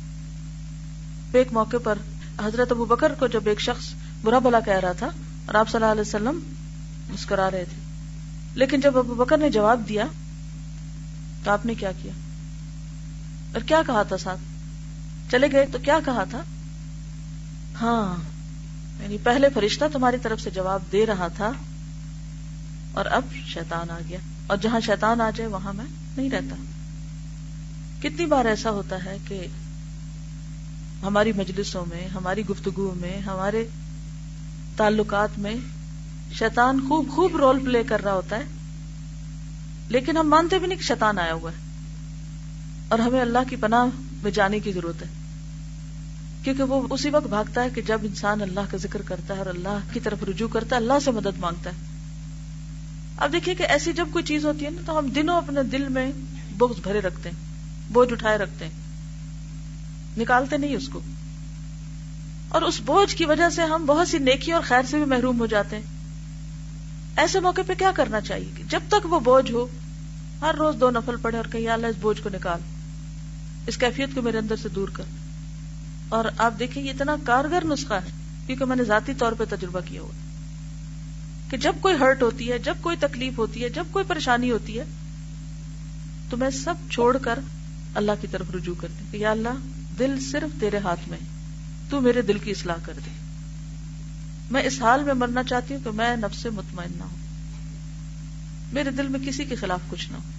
ایک 1.32 1.52
موقع 1.52 1.76
پر 1.84 1.98
حضرت 2.42 2.72
ابو 2.72 2.84
بکر 2.84 3.14
کو 3.14 3.26
جب 3.26 3.46
ایک 3.46 3.60
شخص 3.60 3.92
برا 4.22 4.38
بلا 4.38 4.60
کہہ 4.60 4.80
رہا 4.82 4.92
تھا 4.92 5.06
اور 5.46 5.54
آپ 5.54 5.68
صلی 5.68 5.80
اللہ 5.80 5.92
علیہ 5.92 6.00
وسلم 6.00 6.38
مسکرا 7.08 7.50
رہے 7.50 7.64
تھے، 7.64 7.80
لیکن 8.54 8.80
جب 8.80 8.98
ابو 8.98 9.14
بکر 9.14 9.38
نے 9.38 9.50
جواب 9.50 9.88
دیا 9.88 10.04
تو 11.44 11.50
آپ 11.50 11.66
نے 11.66 11.74
کیا 11.74 11.92
کیا؟ 12.02 12.12
اور 13.52 13.60
کیا 13.60 13.82
کہا 13.86 14.02
تھا 14.02 14.16
ساتھ؟ 14.16 14.40
چلے 15.30 15.52
گئے 15.52 15.66
تو 15.72 15.78
کیا 15.78 15.98
کہا 16.04 16.24
تھا؟ 16.24 16.42
ہاں 17.80 18.31
یعنی 19.02 19.16
پہلے 19.22 19.48
فرشتہ 19.54 19.84
تمہاری 19.92 20.16
طرف 20.22 20.40
سے 20.40 20.50
جواب 20.50 20.82
دے 20.92 21.06
رہا 21.06 21.28
تھا 21.28 21.52
اور 22.92 23.06
اب 23.06 23.34
شیطان 23.46 23.90
آ 23.90 23.98
گیا 24.08 24.18
اور 24.46 24.56
جہاں 24.56 24.80
شیطان 24.80 25.20
آ 25.20 25.30
جائے 25.30 25.48
وہاں 25.48 25.72
میں 25.72 25.84
نہیں 26.16 26.30
رہتا۔ 26.30 26.56
کتنی 28.02 28.26
بار 28.26 28.44
ایسا 28.44 28.70
ہوتا 28.70 29.04
ہے 29.04 29.16
کہ 29.28 29.46
ہماری 31.02 31.32
مجلسوں 31.32 31.84
میں، 31.88 32.08
ہماری 32.08 32.46
گفتگو 32.46 32.94
میں، 32.96 33.18
ہمارے 33.18 33.64
تعلقات 34.76 35.38
میں 35.38 35.54
شیطان 36.32 36.80
خوب 36.88 37.10
خوب 37.10 37.36
رول 37.36 37.58
پلے 37.64 37.82
کر 37.82 38.02
رہا 38.02 38.12
ہوتا 38.12 38.36
ہے، 38.36 38.44
لیکن 39.88 40.16
ہم 40.16 40.28
مانتے 40.28 40.58
بھی 40.58 40.66
نہیں 40.66 40.78
کہ 40.78 40.84
شیطان 40.84 41.18
آیا 41.18 41.32
ہوا 41.32 41.50
ہے 41.50 41.60
اور 42.88 42.98
ہمیں 42.98 43.20
اللہ 43.20 43.48
کی 43.50 43.56
پناہ 43.56 43.84
میں 44.22 44.30
جانے 44.30 44.60
کی 44.60 44.72
ضرورت 44.72 45.02
ہے۔ 45.02 45.21
کیونکہ 46.44 46.62
وہ 46.62 46.86
اسی 46.90 47.10
وقت 47.10 47.26
بھاگتا 47.26 47.62
ہے 47.62 47.70
کہ 47.70 47.82
جب 47.82 47.98
انسان 48.02 48.42
اللہ 48.42 48.60
کا 48.70 48.76
ذکر 48.76 49.02
کرتا 49.02 49.34
ہے 49.34 49.38
اور 49.38 49.46
اللہ 49.46 49.78
کی 49.92 50.00
طرف 50.00 50.22
رجوع 50.28 50.48
کرتا 50.48 50.76
ہے، 50.76 50.80
اللہ 50.80 50.92
سے 51.04 51.10
مدد 51.10 51.38
مانگتا 51.38 51.70
ہے۔ 51.70 51.76
اب 53.16 53.32
دیکھیے 53.32 53.54
کہ 53.54 53.62
ایسی 53.62 53.92
جب 53.92 54.08
کوئی 54.10 54.24
چیز 54.24 54.44
ہوتی 54.44 54.64
ہے 54.64 54.70
نا، 54.70 54.82
تو 54.86 54.98
ہم 54.98 55.06
دنوں 55.06 55.36
اپنے 55.36 55.62
دل 55.62 55.88
میں 55.88 56.12
بغض 56.56 56.80
بھرے 56.82 57.00
رکھتے 57.00 57.30
ہیں، 57.30 57.36
بوجھ 57.92 58.12
اٹھائے 58.12 58.38
رکھتے 58.38 58.64
ہیں۔ 58.64 58.72
نکالتے 60.18 60.56
نہیں 60.56 60.76
اس 60.76 60.88
کو۔ 60.88 61.00
اور 62.48 62.62
اس 62.62 62.80
بوجھ 62.80 63.16
کی 63.16 63.24
وجہ 63.24 63.50
سے 63.50 63.62
ہم 63.62 63.86
بہت 63.86 64.08
سی 64.08 64.18
نیکی 64.18 64.52
اور 64.52 64.62
خیر 64.64 64.82
سے 64.90 64.96
بھی 64.96 65.04
محروم 65.04 65.40
ہو 65.40 65.46
جاتے 65.46 65.76
ہیں۔ 65.76 65.82
ایسے 67.16 67.40
موقع 67.40 67.60
پہ 67.66 67.72
کیا 67.74 67.90
کرنا 67.94 68.20
چاہیے 68.20 68.50
کہ 68.56 68.64
جب 68.68 68.80
تک 68.88 69.12
وہ 69.12 69.20
بوجھ 69.20 69.52
ہو، 69.52 69.66
ہر 70.40 70.54
روز 70.54 70.76
دو 70.80 70.90
نفل 70.90 71.16
پڑے 71.22 71.36
اور 71.36 71.44
کہ 71.44 71.70
اللہ 71.70 71.86
اس 71.86 71.96
بوجھ 72.00 72.22
کو 72.22 72.28
نکال، 72.28 72.60
اس 73.66 73.78
کیفیت 73.78 74.08
کو 74.14 74.22
میرے 74.22 74.38
اندر 74.38 74.56
سے 74.56 74.68
دور 74.68 74.88
کر۔ 74.88 75.04
اور 76.12 76.24
آپ 76.38 76.54
دیکھیں 76.58 76.82
یہ 76.82 76.90
اتنا 76.90 77.16
کارگر 77.24 77.64
نسخہ 77.64 77.94
ہے، 77.94 78.10
کیونکہ 78.46 78.64
میں 78.64 78.76
نے 78.76 78.84
ذاتی 78.84 79.14
طور 79.14 79.32
پہ 79.32 79.44
تجربہ 79.50 79.80
کیا 79.84 80.00
ہوا۔ 80.00 80.10
کہ 81.50 81.56
جب 81.56 81.72
کوئی 81.80 81.94
ہرٹ 82.00 82.22
ہوتی 82.22 82.52
ہے، 82.52 82.58
جب 82.58 82.74
کوئی 82.80 82.96
تکلیف 83.00 83.38
ہوتی 83.38 83.64
ہے، 83.64 83.68
جب 83.68 83.84
کوئی 83.90 84.04
پریشانی 84.04 84.50
ہوتی 84.50 84.78
ہے، 84.78 84.84
تو 86.30 86.36
میں 86.36 86.50
سب 86.50 86.74
چھوڑ 86.90 87.18
کر 87.18 87.38
اللہ 87.94 88.12
کی 88.20 88.26
طرف 88.26 88.46
رجوع 88.54 88.74
کرتی 88.80 89.04
کہ 89.10 89.16
یا 89.16 89.30
اللہ، 89.30 89.48
دل 89.98 90.20
صرف 90.20 90.60
تیرے 90.60 90.78
ہاتھ 90.78 91.08
میں 91.08 91.18
تو 91.90 92.00
میرے 92.00 92.22
دل 92.22 92.38
کی 92.38 92.50
اصلاح 92.50 92.76
کر 92.82 92.92
دے۔ 93.06 93.10
میں 94.50 94.62
اس 94.62 94.82
حال 94.82 95.04
میں 95.04 95.14
مرنا 95.14 95.42
چاہتی 95.42 95.74
ہوں 95.74 95.80
کہ 95.84 95.90
میں 95.90 96.16
نفس 96.16 96.38
سے 96.38 96.50
مطمئن 96.50 96.92
نہ 96.98 97.02
ہوں۔ 97.02 97.18
میرے 98.72 98.90
دل 98.90 99.08
میں 99.08 99.20
کسی 99.26 99.44
کے 99.44 99.54
خلاف 99.54 99.80
کچھ 99.88 100.10
نہ 100.10 100.16
ہو۔ 100.16 100.30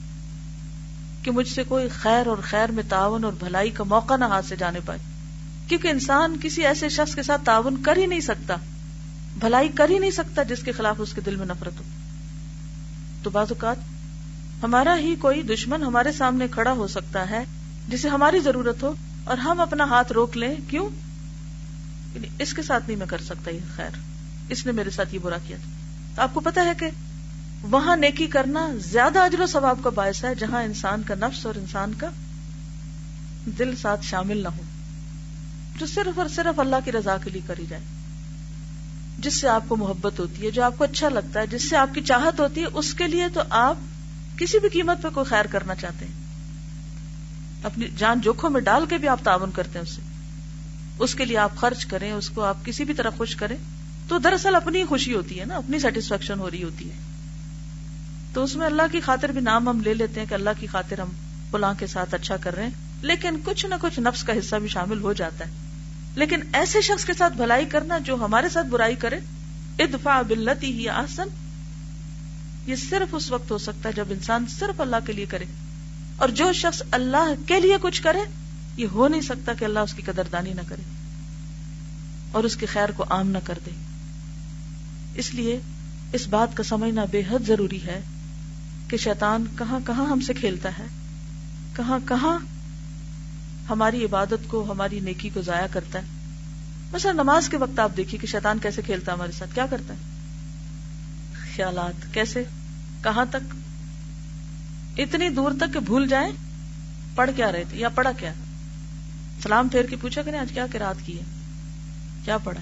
کہ 1.23 1.31
مجھ 1.31 1.47
سے 1.47 1.63
کوئی 1.63 1.87
خیر 1.87 2.27
اور 2.27 2.37
خیر 2.41 2.71
میں 2.71 2.83
تعاون 2.89 3.23
اور 3.23 3.33
بھلائی 3.33 3.69
کا 3.69 3.83
موقع 3.83 4.15
نہ 4.15 4.25
ہاتھ 4.25 4.45
سے 4.45 4.55
جانے 4.55 4.79
پائے۔ 4.85 5.12
کیونکہ 5.67 5.87
انسان 5.87 6.37
کسی 6.41 6.65
ایسے 6.65 6.89
شخص 6.89 7.15
کے 7.15 7.23
ساتھ 7.23 7.45
تعاون 7.45 7.81
کر 7.81 7.97
ہی 7.97 8.05
نہیں 8.05 8.19
سکتا، 8.19 8.55
بھلائی 9.39 9.69
کر 9.69 9.89
ہی 9.89 9.99
نہیں 9.99 10.11
سکتا 10.11 10.43
جس 10.43 10.63
کے 10.63 10.71
خلاف 10.71 10.95
اس 10.99 11.13
کے 11.13 11.21
دل 11.21 11.35
میں 11.35 11.45
نفرت 11.45 11.79
ہو۔ 11.79 11.83
تو 13.23 13.29
بعض 13.29 13.47
اوقات 13.49 13.75
ہمارا 14.63 14.97
ہی 14.97 15.15
کوئی 15.15 15.43
دشمن 15.43 15.83
ہمارے 15.83 16.11
سامنے 16.11 16.47
کھڑا 16.47 16.71
ہو 16.71 16.87
سکتا 16.87 17.29
ہے 17.29 17.43
جسے 17.87 18.09
ہماری 18.09 18.39
ضرورت 18.39 18.83
ہو 18.83 18.93
اور 19.23 19.37
ہم 19.37 19.59
اپنا 19.59 19.83
ہاتھ 19.83 20.11
روک 20.11 20.37
لیں۔ 20.37 20.55
کیوں؟ 20.69 20.89
یعنی 22.15 22.27
اس 22.39 22.53
کے 22.53 22.61
ساتھ 22.61 22.83
نہیں 22.87 22.97
میں 22.97 23.07
کر 23.07 23.21
سکتا 23.21 23.51
یہ 23.51 23.59
خیر۔ 23.75 23.89
اس 24.49 24.65
نے 24.65 24.71
میرے 24.71 24.89
ساتھ 24.89 25.15
یہ 25.15 25.19
برا 25.19 25.37
کیا 25.47 25.57
تھا۔ 25.63 25.69
آپ 26.23 26.33
کو 26.33 26.39
پتا 26.39 26.65
ہے 26.65 26.71
کہ 26.79 26.89
وہاں 27.61 27.97
نیکی 27.97 28.27
کرنا 28.27 28.69
زیادہ 28.91 29.19
اجر 29.19 29.39
و 29.39 29.45
ثواب 29.45 29.79
کا 29.83 29.89
باعث 29.89 30.23
ہے 30.23 30.35
جہاں 30.35 30.63
انسان 30.63 31.03
کا 31.03 31.15
نفس 31.15 31.45
اور 31.45 31.55
انسان 31.55 31.93
کا 31.93 32.07
دل 33.59 33.75
ساتھ 33.75 34.05
شامل 34.05 34.37
نہ 34.37 34.47
ہو۔ 34.47 34.61
جو 35.79 35.85
صرف 35.85 36.19
اور 36.19 36.27
صرف 36.27 36.59
اللہ 36.59 36.75
کی 36.85 36.91
رضا 36.91 37.17
کے 37.23 37.29
لیے 37.29 37.41
کری 37.47 37.65
جائے، 37.69 37.81
جس 39.19 39.33
سے 39.33 39.49
آپ 39.49 39.63
کو 39.67 39.75
محبت 39.75 40.19
ہوتی 40.19 40.45
ہے، 40.45 40.51
جو 40.51 40.63
آپ 40.63 40.77
کو 40.77 40.83
اچھا 40.83 41.09
لگتا 41.09 41.39
ہے، 41.39 41.47
جس 41.47 41.69
سے 41.69 41.77
آپ 41.77 41.95
کی 41.95 42.01
چاہت 42.01 42.39
ہوتی 42.39 42.61
ہے، 42.61 42.65
اس 42.65 42.93
کے 42.93 43.07
لیے 43.07 43.27
تو 43.33 43.41
آپ 43.49 43.75
کسی 44.37 44.59
بھی 44.59 44.69
قیمت 44.69 45.01
پہ 45.01 45.07
کوئی 45.13 45.25
خیر 45.25 45.45
کرنا 45.45 45.75
چاہتے 45.75 46.05
ہیں۔ 46.05 46.23
اپنی 47.63 47.87
جان 47.97 48.21
جوکھوں 48.21 48.49
میں 48.49 48.61
ڈال 48.61 48.85
کے 48.89 48.97
بھی 48.97 49.07
آپ 49.07 49.19
تعاون 49.23 49.51
کرتے 49.51 49.79
ہیں 49.79 49.85
اس 49.85 49.91
سے 49.91 50.01
اس 50.99 51.15
کے 51.15 51.25
لیے 51.25 51.37
آپ 51.37 51.55
خرچ 51.55 51.85
کریں، 51.85 52.11
اس 52.11 52.29
کو 52.29 52.41
آپ 52.41 52.65
کسی 52.65 52.83
بھی 52.83 52.93
طرح 52.93 53.09
خوش 53.09 53.35
کریں۔ 53.35 53.57
تو 54.07 54.19
دراصل 54.19 54.55
اپنی 54.55 54.83
خوشی 54.83 55.13
ہوتی 55.13 55.39
ہے 55.39 55.45
نا، 55.45 55.55
اپنی 55.55 55.79
سیٹسفیکشن 55.79 56.39
ہو 56.39 56.51
رہی 56.51 56.63
ہوتی 56.63 56.91
ہے۔ 56.91 56.95
تو 58.33 58.43
اس 58.43 58.55
میں 58.55 58.65
اللہ 58.65 58.81
کی 58.91 58.99
خاطر 58.99 59.29
بھی 59.29 59.41
نام 59.41 59.69
ہم 59.69 59.79
لے 59.79 59.93
لیتے 59.93 60.19
ہیں 60.19 60.27
کہ 60.29 60.33
اللہ 60.33 60.49
کی 60.59 60.67
خاطر 60.67 60.99
ہم 60.99 61.09
فلاں 61.51 61.73
کے 61.79 61.87
ساتھ 61.87 62.13
اچھا 62.13 62.37
کر 62.37 62.55
رہے 62.55 62.63
ہیں، 62.63 62.71
لیکن 63.01 63.35
کچھ 63.43 63.65
نہ 63.65 63.75
کچھ 63.81 63.99
نفس 63.99 64.23
کا 64.23 64.33
حصہ 64.33 64.55
بھی 64.55 64.67
شامل 64.67 65.01
ہو 65.01 65.13
جاتا 65.13 65.45
ہے۔ 65.45 65.51
لیکن 66.15 66.39
ایسے 66.53 66.81
شخص 66.81 67.05
کے 67.05 67.13
ساتھ 67.13 67.33
بھلائی 67.33 67.65
کرنا 67.65 67.97
جو 67.97 68.15
ہمارے 68.15 68.49
ساتھ 68.49 68.67
برائی 68.67 68.95
کرے 68.95 69.19
ادفا 69.79 70.21
بلتی 70.21 70.71
ہی 70.71 70.89
آسن 70.89 71.27
یہ 72.65 72.75
صرف 72.75 73.15
اس 73.15 73.31
وقت 73.31 73.51
ہو 73.51 73.57
سکتا 73.57 73.89
ہے 73.89 73.93
جب 73.93 74.05
انسان 74.09 74.45
صرف 74.59 74.81
اللہ 74.81 74.95
کے 75.05 75.13
لیے 75.13 75.25
کرے۔ 75.25 75.45
اور 76.17 76.29
جو 76.29 76.53
شخص 76.53 76.81
اللہ 76.91 77.33
کے 77.47 77.59
لیے 77.59 77.77
کچھ 77.81 78.01
کرے، 78.01 78.19
یہ 78.77 78.87
ہو 78.91 79.07
نہیں 79.07 79.21
سکتا 79.21 79.53
کہ 79.53 79.65
اللہ 79.65 79.79
اس 79.79 79.93
کی 79.93 80.01
قدردانی 80.01 80.53
نہ 80.53 80.61
کرے 80.67 80.81
اور 82.31 82.43
اس 82.43 82.55
کے 82.55 82.65
خیر 82.65 82.91
کو 82.91 83.05
عام 83.09 83.29
نہ 83.29 83.37
کر 83.43 83.59
دے۔ 83.65 83.71
اس 85.15 85.33
لیے 85.33 85.59
اس 86.13 86.27
بات 86.27 86.57
کا 86.57 86.63
سمجھنا 86.63 87.05
بے 87.11 87.21
حد 87.29 87.47
ضروری 87.47 87.85
ہے 87.85 88.01
کہ 88.87 88.97
شیطان 88.97 89.45
کہاں 89.57 89.79
کہاں 89.87 90.05
ہم 90.05 90.19
سے 90.19 90.33
کھیلتا 90.33 90.69
ہے، 90.79 90.85
کہاں 91.75 91.99
کہاں 92.07 92.39
ہماری 93.69 94.05
عبادت 94.05 94.47
کو، 94.47 94.71
ہماری 94.71 94.99
نیکی 94.99 95.29
کو 95.29 95.41
ضائع 95.41 95.67
کرتا 95.71 95.99
ہے۔ 95.99 96.03
مثلا 96.91 97.11
نماز 97.11 97.49
کے 97.49 97.57
وقت 97.57 97.79
آپ 97.79 97.91
دیکھیے 97.97 98.19
کہ 98.19 98.27
شیطان 98.27 98.59
کیسے 98.59 98.81
کھیلتا 98.81 99.11
ہے 99.11 99.17
ہمارے 99.17 99.31
ساتھ، 99.31 99.55
کیا 99.55 99.65
کرتا 99.65 99.93
ہے؟ 99.93 99.99
خیالات 101.55 102.13
کیسے؟ 102.13 102.43
کہاں 103.03 103.25
تک؟ 103.29 103.55
اتنی 104.99 105.29
دور 105.29 105.51
تک 105.59 105.73
کہ 105.73 105.79
بھول 105.79 106.07
جائیں، 106.07 106.31
پڑھ 107.15 107.31
کیا 107.35 107.51
رہے 107.51 107.63
تھے 107.69 107.77
یا 107.77 107.89
پڑھا 107.89 108.11
کیا؟ 108.11 108.33
سلام 109.43 109.67
پھیر 109.67 109.85
کے 109.85 109.95
پوچھا 109.95 110.21
کریں، 110.21 110.39
آج 110.39 110.51
کیا 110.53 110.65
کرات 110.71 110.95
کی 111.05 111.17
ہے؟ 111.17 111.23
کیا 112.25 112.37
پڑھا 112.37 112.61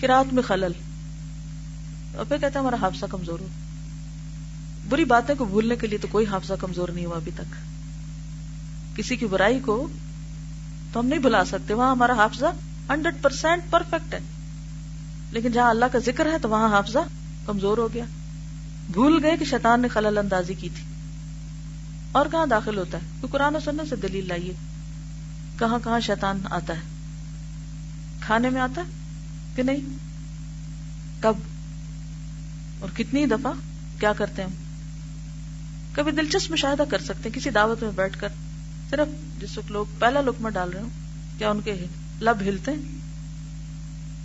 کرات 0.00 0.34
میں 0.34 0.42
خلل۔ 0.42 0.72
اور 2.14 2.24
پھر 2.24 2.38
کہتا 2.38 2.58
ہے 2.58 2.64
ہمارا 2.64 2.76
حافظہ 2.80 3.06
کمزور 3.10 3.40
ہو۔ 3.40 3.46
بری 4.88 5.04
باتیں 5.04 5.34
کو 5.34 5.44
بھولنے 5.44 5.76
کے 5.76 5.86
لیے 5.86 5.98
تو 5.98 6.08
کوئی 6.10 6.26
حافظہ 6.26 6.54
کمزور 6.60 6.88
نہیں 6.88 7.06
ہوا 7.06 7.16
ابھی 7.16 7.32
تک۔ 7.34 7.54
کسی 8.96 9.16
کی 9.16 9.26
برائی 9.26 9.60
کو 9.60 9.88
تو 10.92 11.00
ہم 11.00 11.06
نہیں 11.06 11.18
بھلا 11.18 11.44
سکتے، 11.44 11.74
وہاں 11.74 11.90
ہمارا 11.90 12.12
حافظہ 12.12 12.46
ہنڈریڈ 12.88 13.22
پرسینٹ 13.22 13.62
پرفیکٹ 13.70 14.14
ہے۔ 14.14 14.18
لیکن 15.30 15.52
جہاں 15.52 15.70
اللہ 15.70 15.84
کا 15.92 15.98
ذکر 15.98 16.26
ہے 16.26 16.38
تو 16.38 16.48
وہاں 16.48 16.68
حافظہ 16.68 16.98
کمزور 17.46 17.78
ہو 17.78 17.94
گیا۔ 17.94 18.04
بھول 18.90 19.24
گئے 19.24 19.36
کہ 19.36 19.44
شیطان 19.44 19.82
نے 19.82 19.88
خلل 19.88 20.18
اندازی 20.18 20.54
کی 20.54 20.68
تھی۔ 20.68 20.84
اور 22.12 22.26
کہاں 22.32 22.46
داخل 22.46 22.78
ہوتا 22.78 22.98
ہے؟ 22.98 23.06
تو 23.20 23.28
قرآن 23.30 23.56
و 23.56 23.60
سننے 23.60 23.82
سے 23.88 23.96
دلیل 23.96 24.28
لائیے۔ 24.28 24.52
کہاں 25.58 25.78
کہاں 25.84 26.00
شیطان 26.00 26.40
آتا 26.50 26.74
ہے؟ 26.74 26.80
کھانے 28.20 28.50
میں 28.50 28.60
آتا 28.60 28.80
ہے 28.80 28.90
کہ 29.56 29.62
نہیں؟ 29.62 29.80
کب؟ 31.20 31.34
اور 32.80 32.96
کتنی 32.96 33.26
دفعہ؟ 33.26 33.52
کیا 34.00 34.12
کرتے 34.12 34.42
ہیں 34.42 34.50
کبھی 35.92 36.12
دلچسپ 36.12 36.50
مشاہدہ 36.50 36.82
کر 36.90 36.98
سکتے 36.98 37.28
ہیں، 37.28 37.36
کسی 37.36 37.50
دعوت 37.50 37.82
میں 37.82 37.92
بیٹھ 37.92 38.18
کر۔ 38.18 38.28
صرف 38.90 39.40
جس 39.40 39.58
وقت 39.58 39.70
لوگ 39.70 39.86
پہلا 39.98 40.20
لکما 40.20 40.48
ڈال 40.48 40.70
رہے 40.70 40.80
ہوں، 40.80 40.88
کیا 41.38 41.50
ان 41.50 41.60
کے 41.60 41.84
لب 42.20 42.36
ہلتے 42.40 42.70
ہیں؟ 42.70 42.78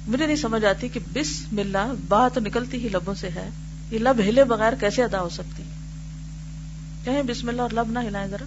مجھے 0.08 0.26
نہیں 0.26 0.36
سمجھ 0.36 0.66
آتی 0.66 0.88
کہ 0.88 1.00
بسم 1.14 1.60
اللہ 1.60 1.94
بات 2.08 2.38
نکلتی 2.38 2.84
ہی 2.84 2.90
لبوں 2.90 3.14
سے 3.14 3.30
ہے، 3.36 3.50
یہ 3.92 4.00
لب 4.00 4.20
ہلے 4.20 4.44
بغیر 4.44 4.74
کیسے 4.74 5.04
ادا 5.04 5.22
ہو 5.22 5.30
سکتی؟ 5.30 5.64
کہیں 7.04 7.24
بسم 7.24 7.50
اللہ 7.50 7.62
اور 7.62 7.70
لب 7.74 7.92
نہ 7.92 8.00
ہلائیں 8.00 8.28
ذرا۔ 8.28 8.46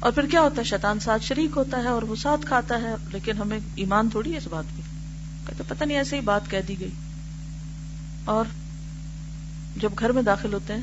اور 0.00 0.12
پھر 0.12 0.26
کیا 0.26 0.40
ہوتا 0.40 0.58
ہے؟ 0.58 0.64
شیطان 0.64 1.00
ساتھ 1.00 1.24
شریک 1.24 1.56
ہوتا 1.56 1.78
ہے 1.78 1.88
اور 1.88 2.02
وہ 2.02 2.16
ساتھ 2.16 2.46
کھاتا 2.46 2.82
ہے، 2.82 2.94
لیکن 3.12 3.36
ہمیں 3.36 3.58
ایمان 3.74 4.08
تھوڑی 4.10 4.32
ہے 4.32 4.36
اس 4.36 4.46
بات 4.46 4.64
کی۔ 4.76 4.82
کہتے 5.46 5.62
پتہ 5.68 5.84
نہیں، 5.84 5.98
ایسے 5.98 6.16
ہی 6.16 6.20
بات 6.20 6.50
کہہ 6.50 6.58
دی 6.68 6.80
گئی۔ 6.80 6.90
اور 8.24 8.44
جب 9.76 9.90
گھر 9.98 10.12
میں 10.12 10.22
داخل 10.22 10.52
ہوتے 10.52 10.72
ہیں 10.72 10.80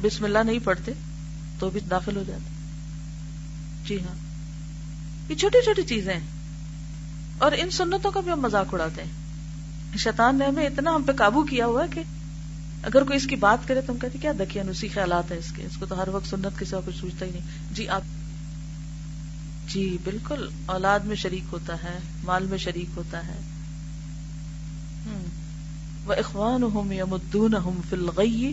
بسم 0.00 0.24
اللہ 0.24 0.38
نہیں 0.38 0.58
پڑھتے 0.64 0.92
تو 1.58 1.70
بھی 1.70 1.80
داخل 1.80 2.16
ہو 2.16 2.22
جاتے 2.26 2.50
جی 3.88 4.00
ہاں۔ 4.00 4.14
یہ 5.28 5.34
چھوٹی 5.34 5.64
چھوٹی 5.64 5.82
چیزیں 5.82 6.14
ہیں۔ 6.14 6.26
اور 7.38 7.52
ان 7.56 7.70
سنتوں 7.70 8.10
کا 8.10 8.20
بھی 8.20 8.32
ہم 8.32 8.40
مذاق 8.40 8.74
اڑاتے 8.74 9.02
ہیں۔ 9.02 9.10
شیطان 9.98 10.36
نے 10.36 10.46
ہمیں 10.46 10.66
اتنا 10.66 10.94
ہم 10.94 11.02
پہ 11.02 11.12
قابو 11.12 11.42
کیا 11.42 11.66
ہوا 11.66 11.82
ہے 11.82 11.88
کہ 11.94 12.02
اگر 12.82 13.04
کوئی 13.04 13.16
اس 13.16 13.26
کی 13.26 13.36
بات 13.36 13.68
کرے 13.68 13.80
تو 13.80 13.92
ہم 13.92 13.98
کہتے 13.98 14.18
کیا 14.18 14.32
دکیا 14.40 14.62
نسی 14.62 14.88
خیالات 14.88 15.30
ہیں 15.30 15.38
اس 15.38 15.52
کے؟ 15.56 15.62
اس 15.62 15.76
کو 15.76 15.86
تو 15.86 16.02
ہر 16.02 16.08
وقت 16.08 16.28
سنت 16.28 16.58
کسی 16.58 16.76
کچھ 16.86 16.96
سوچتا 16.96 17.26
ہی 17.26 17.30
نہیں۔ 17.30 17.74
جی 17.74 17.88
آپ۔ 17.88 18.02
جی 19.68 19.98
بالکل۔ 20.04 20.48
اولاد 20.66 21.00
میں 21.00 21.16
شریک 21.16 21.44
ہوتا 21.52 21.74
ہے، 21.74 21.98
مال 22.24 22.46
میں 22.46 22.58
شریک 22.58 22.86
ہوتا 22.96 23.26
ہے۔ 23.26 23.40
وہ 26.04 26.12
اخوان 26.12 26.62
ہوں 26.62 26.92
یا 26.92 27.04
مدون 27.04 27.54
ہوں 27.54 27.82
فلغی 27.90 28.52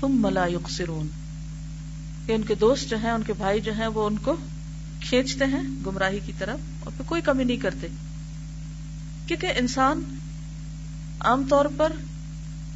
تم 0.00 0.22
ملا 0.22 0.46
یقصرون 0.46 1.08
کہ 2.26 2.32
ان 2.32 2.42
کے 2.42 2.54
دوست 2.54 2.90
جو 2.90 2.96
ہیں، 2.96 3.10
ان 3.10 3.22
کے 3.22 3.32
بھائی 3.32 3.60
جو 3.60 3.72
ہیں، 3.72 3.86
وہ 3.86 4.06
ان 4.06 4.16
کو 4.16 4.36
کھینچتے 5.00 5.44
ہیں 5.44 5.62
گمراہی 5.86 6.20
کی 6.26 6.32
طرف 6.38 6.58
اور 6.80 6.92
پھر 6.96 7.04
کوئی 7.06 7.22
کمی 7.22 7.44
نہیں 7.44 7.56
کرتے۔ 7.56 7.86
کیونکہ 9.26 9.52
انسان 9.56 10.18
عام 11.20 11.42
طور 11.50 11.66
پر 11.76 11.92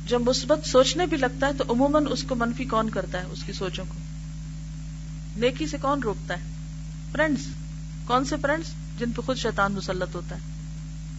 جب 0.06 0.20
مثبت 0.20 0.68
سوچنے 0.68 1.06
بھی 1.06 1.16
لگتا 1.16 1.46
ہے 1.46 1.52
تو 1.52 1.64
عموماً 1.68 2.06
اس 2.10 2.24
کو 2.28 2.34
منفی 2.34 2.64
کون 2.64 2.90
کرتا 2.90 3.18
ہے، 3.18 3.24
اس 3.24 3.42
کی 3.42 3.52
سوچوں 3.52 3.84
کو۔ 3.88 3.94
نیکی 5.36 5.66
سے 5.66 5.76
کون 5.82 6.02
روکتا 6.02 6.34
ہے؟ 6.34 6.42
فرینڈس 7.12 7.46
کون 8.06 8.24
سے 8.24 8.36
فرینڈس 8.42 8.68
جن 8.98 9.12
پہ 9.12 9.20
خود 9.20 9.36
شیطان 9.36 9.72
مسلط 9.72 10.14
ہوتا 10.14 10.36
ہے۔ 10.36 10.40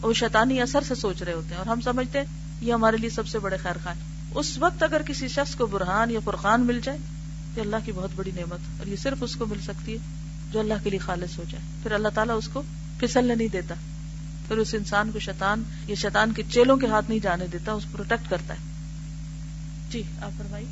وہ 0.01 0.13
شیطانی 0.13 0.61
اثر 0.61 0.81
سے 0.81 0.95
سوچ 0.95 1.21
رہے 1.21 1.33
ہوتے 1.33 1.49
ہیں 1.49 1.57
اور 1.57 1.65
ہم 1.65 1.81
سمجھتے 1.81 2.19
ہیں 2.19 2.25
یہ 2.61 2.73
ہمارے 2.73 2.97
لیے 2.97 3.09
سب 3.09 3.27
سے 3.27 3.39
بڑے 3.39 3.57
خیر 3.57 3.77
خان 3.83 3.95
اس 4.35 4.57
وقت 4.57 4.83
اگر 4.83 5.01
کسی 5.01 5.27
شخص 5.27 5.55
کو 5.55 5.65
برہان 5.65 6.11
یا 6.11 6.19
فرقان 6.25 6.61
مل 6.61 6.79
جائے 6.83 6.97
تو 7.55 7.61
اللہ 7.61 7.75
کی 7.85 7.91
بہت 7.91 8.09
بڑی 8.15 8.31
نعمت 8.35 8.59
اور 8.79 8.87
یہ 8.87 8.95
صرف 8.95 9.17
اس 9.21 9.35
کو 9.35 9.45
مل 9.45 9.61
سکتی 9.61 9.91
ہے 9.91 9.97
جو 10.51 10.59
اللہ 10.59 10.73
کے 10.83 10.89
لیے 10.89 10.99
خالص 10.99 11.37
ہو 11.37 11.43
جائے۔ 11.51 11.63
پھر 11.83 11.91
اللہ 11.91 12.07
تعالیٰ 12.07 12.37
اس 12.37 12.49
کو 12.53 12.61
پھسلنے 12.99 13.35
نہیں 13.35 13.47
دیتا۔ 13.47 13.75
پھر 14.47 14.57
اس 14.57 14.73
انسان 14.73 15.11
کو 15.11 15.19
شیطان 15.19 15.63
یا 15.87 15.95
شیطان 15.95 16.31
کے 16.31 16.43
چیلوں 16.51 16.77
کے 16.77 16.87
ہاتھ 16.87 17.05
نہیں 17.09 17.19
جانے 17.19 17.47
دیتا، 17.47 17.71
اس 17.71 17.83
پروٹیکٹ 17.91 18.29
کرتا 18.29 18.53
ہے۔ 18.53 18.59
جی 19.89 20.03
آپ 20.21 20.31
فرمائی 20.37 20.65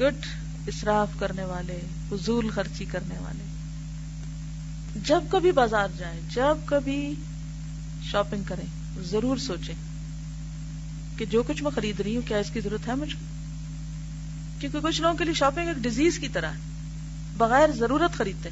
گڈ 0.00 0.26
اسراف 0.66 1.08
کرنے 1.18 1.44
والے، 1.44 1.80
فضول 2.08 2.50
خرچی 2.50 2.84
کرنے 2.84 3.14
والے۔ 3.18 3.44
جب 5.04 5.20
کبھی 5.30 5.52
بازار 5.52 5.88
جائیں، 5.98 6.20
جب 6.30 6.56
کبھی 6.64 7.14
شاپنگ 8.10 8.42
کریں، 8.46 9.00
ضرور 9.02 9.36
سوچیں 9.36 9.74
کہ 11.16 11.24
جو 11.24 11.42
کچھ 11.42 11.62
میں 11.62 11.70
خرید 11.70 12.00
رہی 12.00 12.16
ہوں، 12.16 12.28
کیا 12.28 12.38
اس 12.38 12.50
کی 12.50 12.60
ضرورت 12.60 12.88
ہے 12.88 12.94
مجھ 12.94 13.14
کو 13.14 13.39
کیونکہ 14.60 14.80
کچھ 14.80 15.00
لوگوں 15.00 15.16
کے 15.16 15.24
لیے 15.24 15.34
شاپنگ 15.34 15.68
ایک 15.68 15.76
ڈیزیز 15.76 16.18
کی 16.18 16.28
طرح 16.28 16.50
ہے۔ 16.50 16.58
بغیر 17.36 17.72
ضرورت 17.72 18.12
خریدتے۔ 18.12 18.48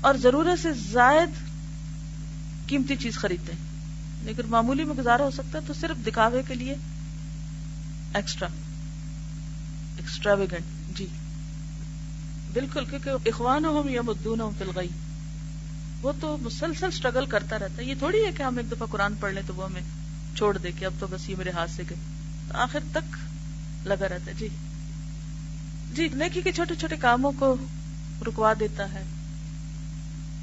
اور 0.00 0.14
ضرورت 0.14 0.62
سے 0.62 0.72
زائد 0.72 1.30
قیمتی 2.68 2.96
چیز 2.96 3.14
خریدتے۔ 3.14 3.52
ہیں 3.52 3.66
لیکن 4.22 4.42
معمولی 4.48 4.84
میں 4.84 4.94
گزارا 4.94 5.24
ہو 5.24 5.30
سکتا 5.30 5.58
ہے 5.58 5.66
تو 5.66 5.72
صرف 5.80 6.06
دکھاوے 6.06 6.42
کے 6.48 6.54
لیے 6.54 6.74
ایکسٹرا 8.14 8.48
ایکسٹرا 9.96 10.32
ویگنٹ 10.34 10.98
جی۔ 10.98 11.06
بالکل، 12.52 12.84
کیونکہ 12.84 13.10
اخوان 13.28 13.64
ہوں 13.64 13.90
یا 13.90 14.02
مدون 14.02 14.40
ہوں 14.40 14.50
فلغئی 14.58 14.88
وہ 16.02 16.12
تو 16.20 16.36
مسلسل 16.40 16.86
اسٹرگل 16.86 17.26
کرتا 17.26 17.58
رہتا 17.58 17.82
ہے۔ 17.82 17.84
یہ 17.84 17.94
تھوڑی 17.98 18.24
ہے 18.26 18.30
کہ 18.32 18.42
ہم 18.42 18.56
ایک 18.56 18.70
دفعہ 18.70 18.86
قرآن 18.90 19.14
پڑھ 19.20 19.32
لیں 19.32 19.42
تو 19.46 19.54
وہ 19.54 19.64
ہمیں 19.64 19.80
چھوڑ 20.36 20.58
دے 20.58 20.70
کہ 20.78 20.84
اب 20.84 20.92
تو 20.98 21.06
بس 21.10 21.28
یہ 21.28 21.34
میرے 21.38 21.50
ہاتھ 21.50 21.70
سے 21.70 21.82
گئے 21.90 21.98
تو 22.48 22.58
آخر 22.58 22.80
تک 22.92 23.16
لگا 23.86 24.08
رہتا 24.08 24.26
ہے۔ 24.26 24.32
جی۔ 24.38 24.48
جی 25.96 26.08
نیکی 26.12 26.42
کے 26.42 26.52
چھوٹے 26.52 26.74
چھوٹے 26.74 26.96
کاموں 26.96 27.32
کو 27.38 27.56
رکوا 28.26 28.52
دیتا 28.60 28.92
ہے۔ 28.92 29.02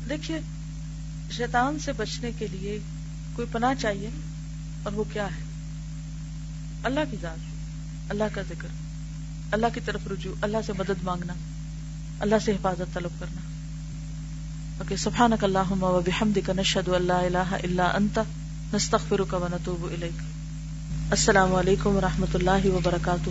دیکھیے، 0.09 0.39
شیطان 1.31 1.79
سے 1.79 1.93
بچنے 1.93 2.31
کے 2.39 2.47
لیے 2.51 2.79
کوئی 3.33 3.47
پناہ 3.51 3.73
چاہیے 3.81 4.09
اور 4.83 4.93
وہ 4.93 5.03
کیا 5.13 5.25
ہے؟ 5.25 5.43
اللہ 6.83 6.99
کی 7.11 7.17
ذات، 7.21 7.37
اللہ 8.11 8.23
کا 8.33 8.41
ذکر، 8.41 8.67
اللہ 9.51 9.65
کی 9.73 9.79
طرف 9.85 10.07
رجوع، 10.11 10.33
اللہ 10.41 10.57
سے 10.65 10.73
مدد 10.73 11.03
مانگنا، 11.03 11.33
اللہ 12.19 12.35
سے 12.45 12.51
حفاظت 12.51 12.93
طلب 12.93 13.11
کرنا۔ 13.19 13.41
اوکے، 14.77 14.95
سبحانک 14.95 15.43
اللہم 15.43 15.83
و 15.83 16.01
بحمدک، 16.05 16.49
نشہد 16.49 16.87
اللہ 16.87 17.13
الہ 17.13 17.55
الا 17.63 17.85
انت، 17.95 18.19
نستغفرک 18.73 19.33
و 19.33 19.47
نتوب 19.51 19.85
الیک۔ 19.91 20.21
السلام 21.09 21.55
علیکم 21.55 21.95
و 21.95 22.01
رحمۃ 22.01 22.35
اللہ 22.35 22.65
وبرکاتہ۔ 22.65 23.29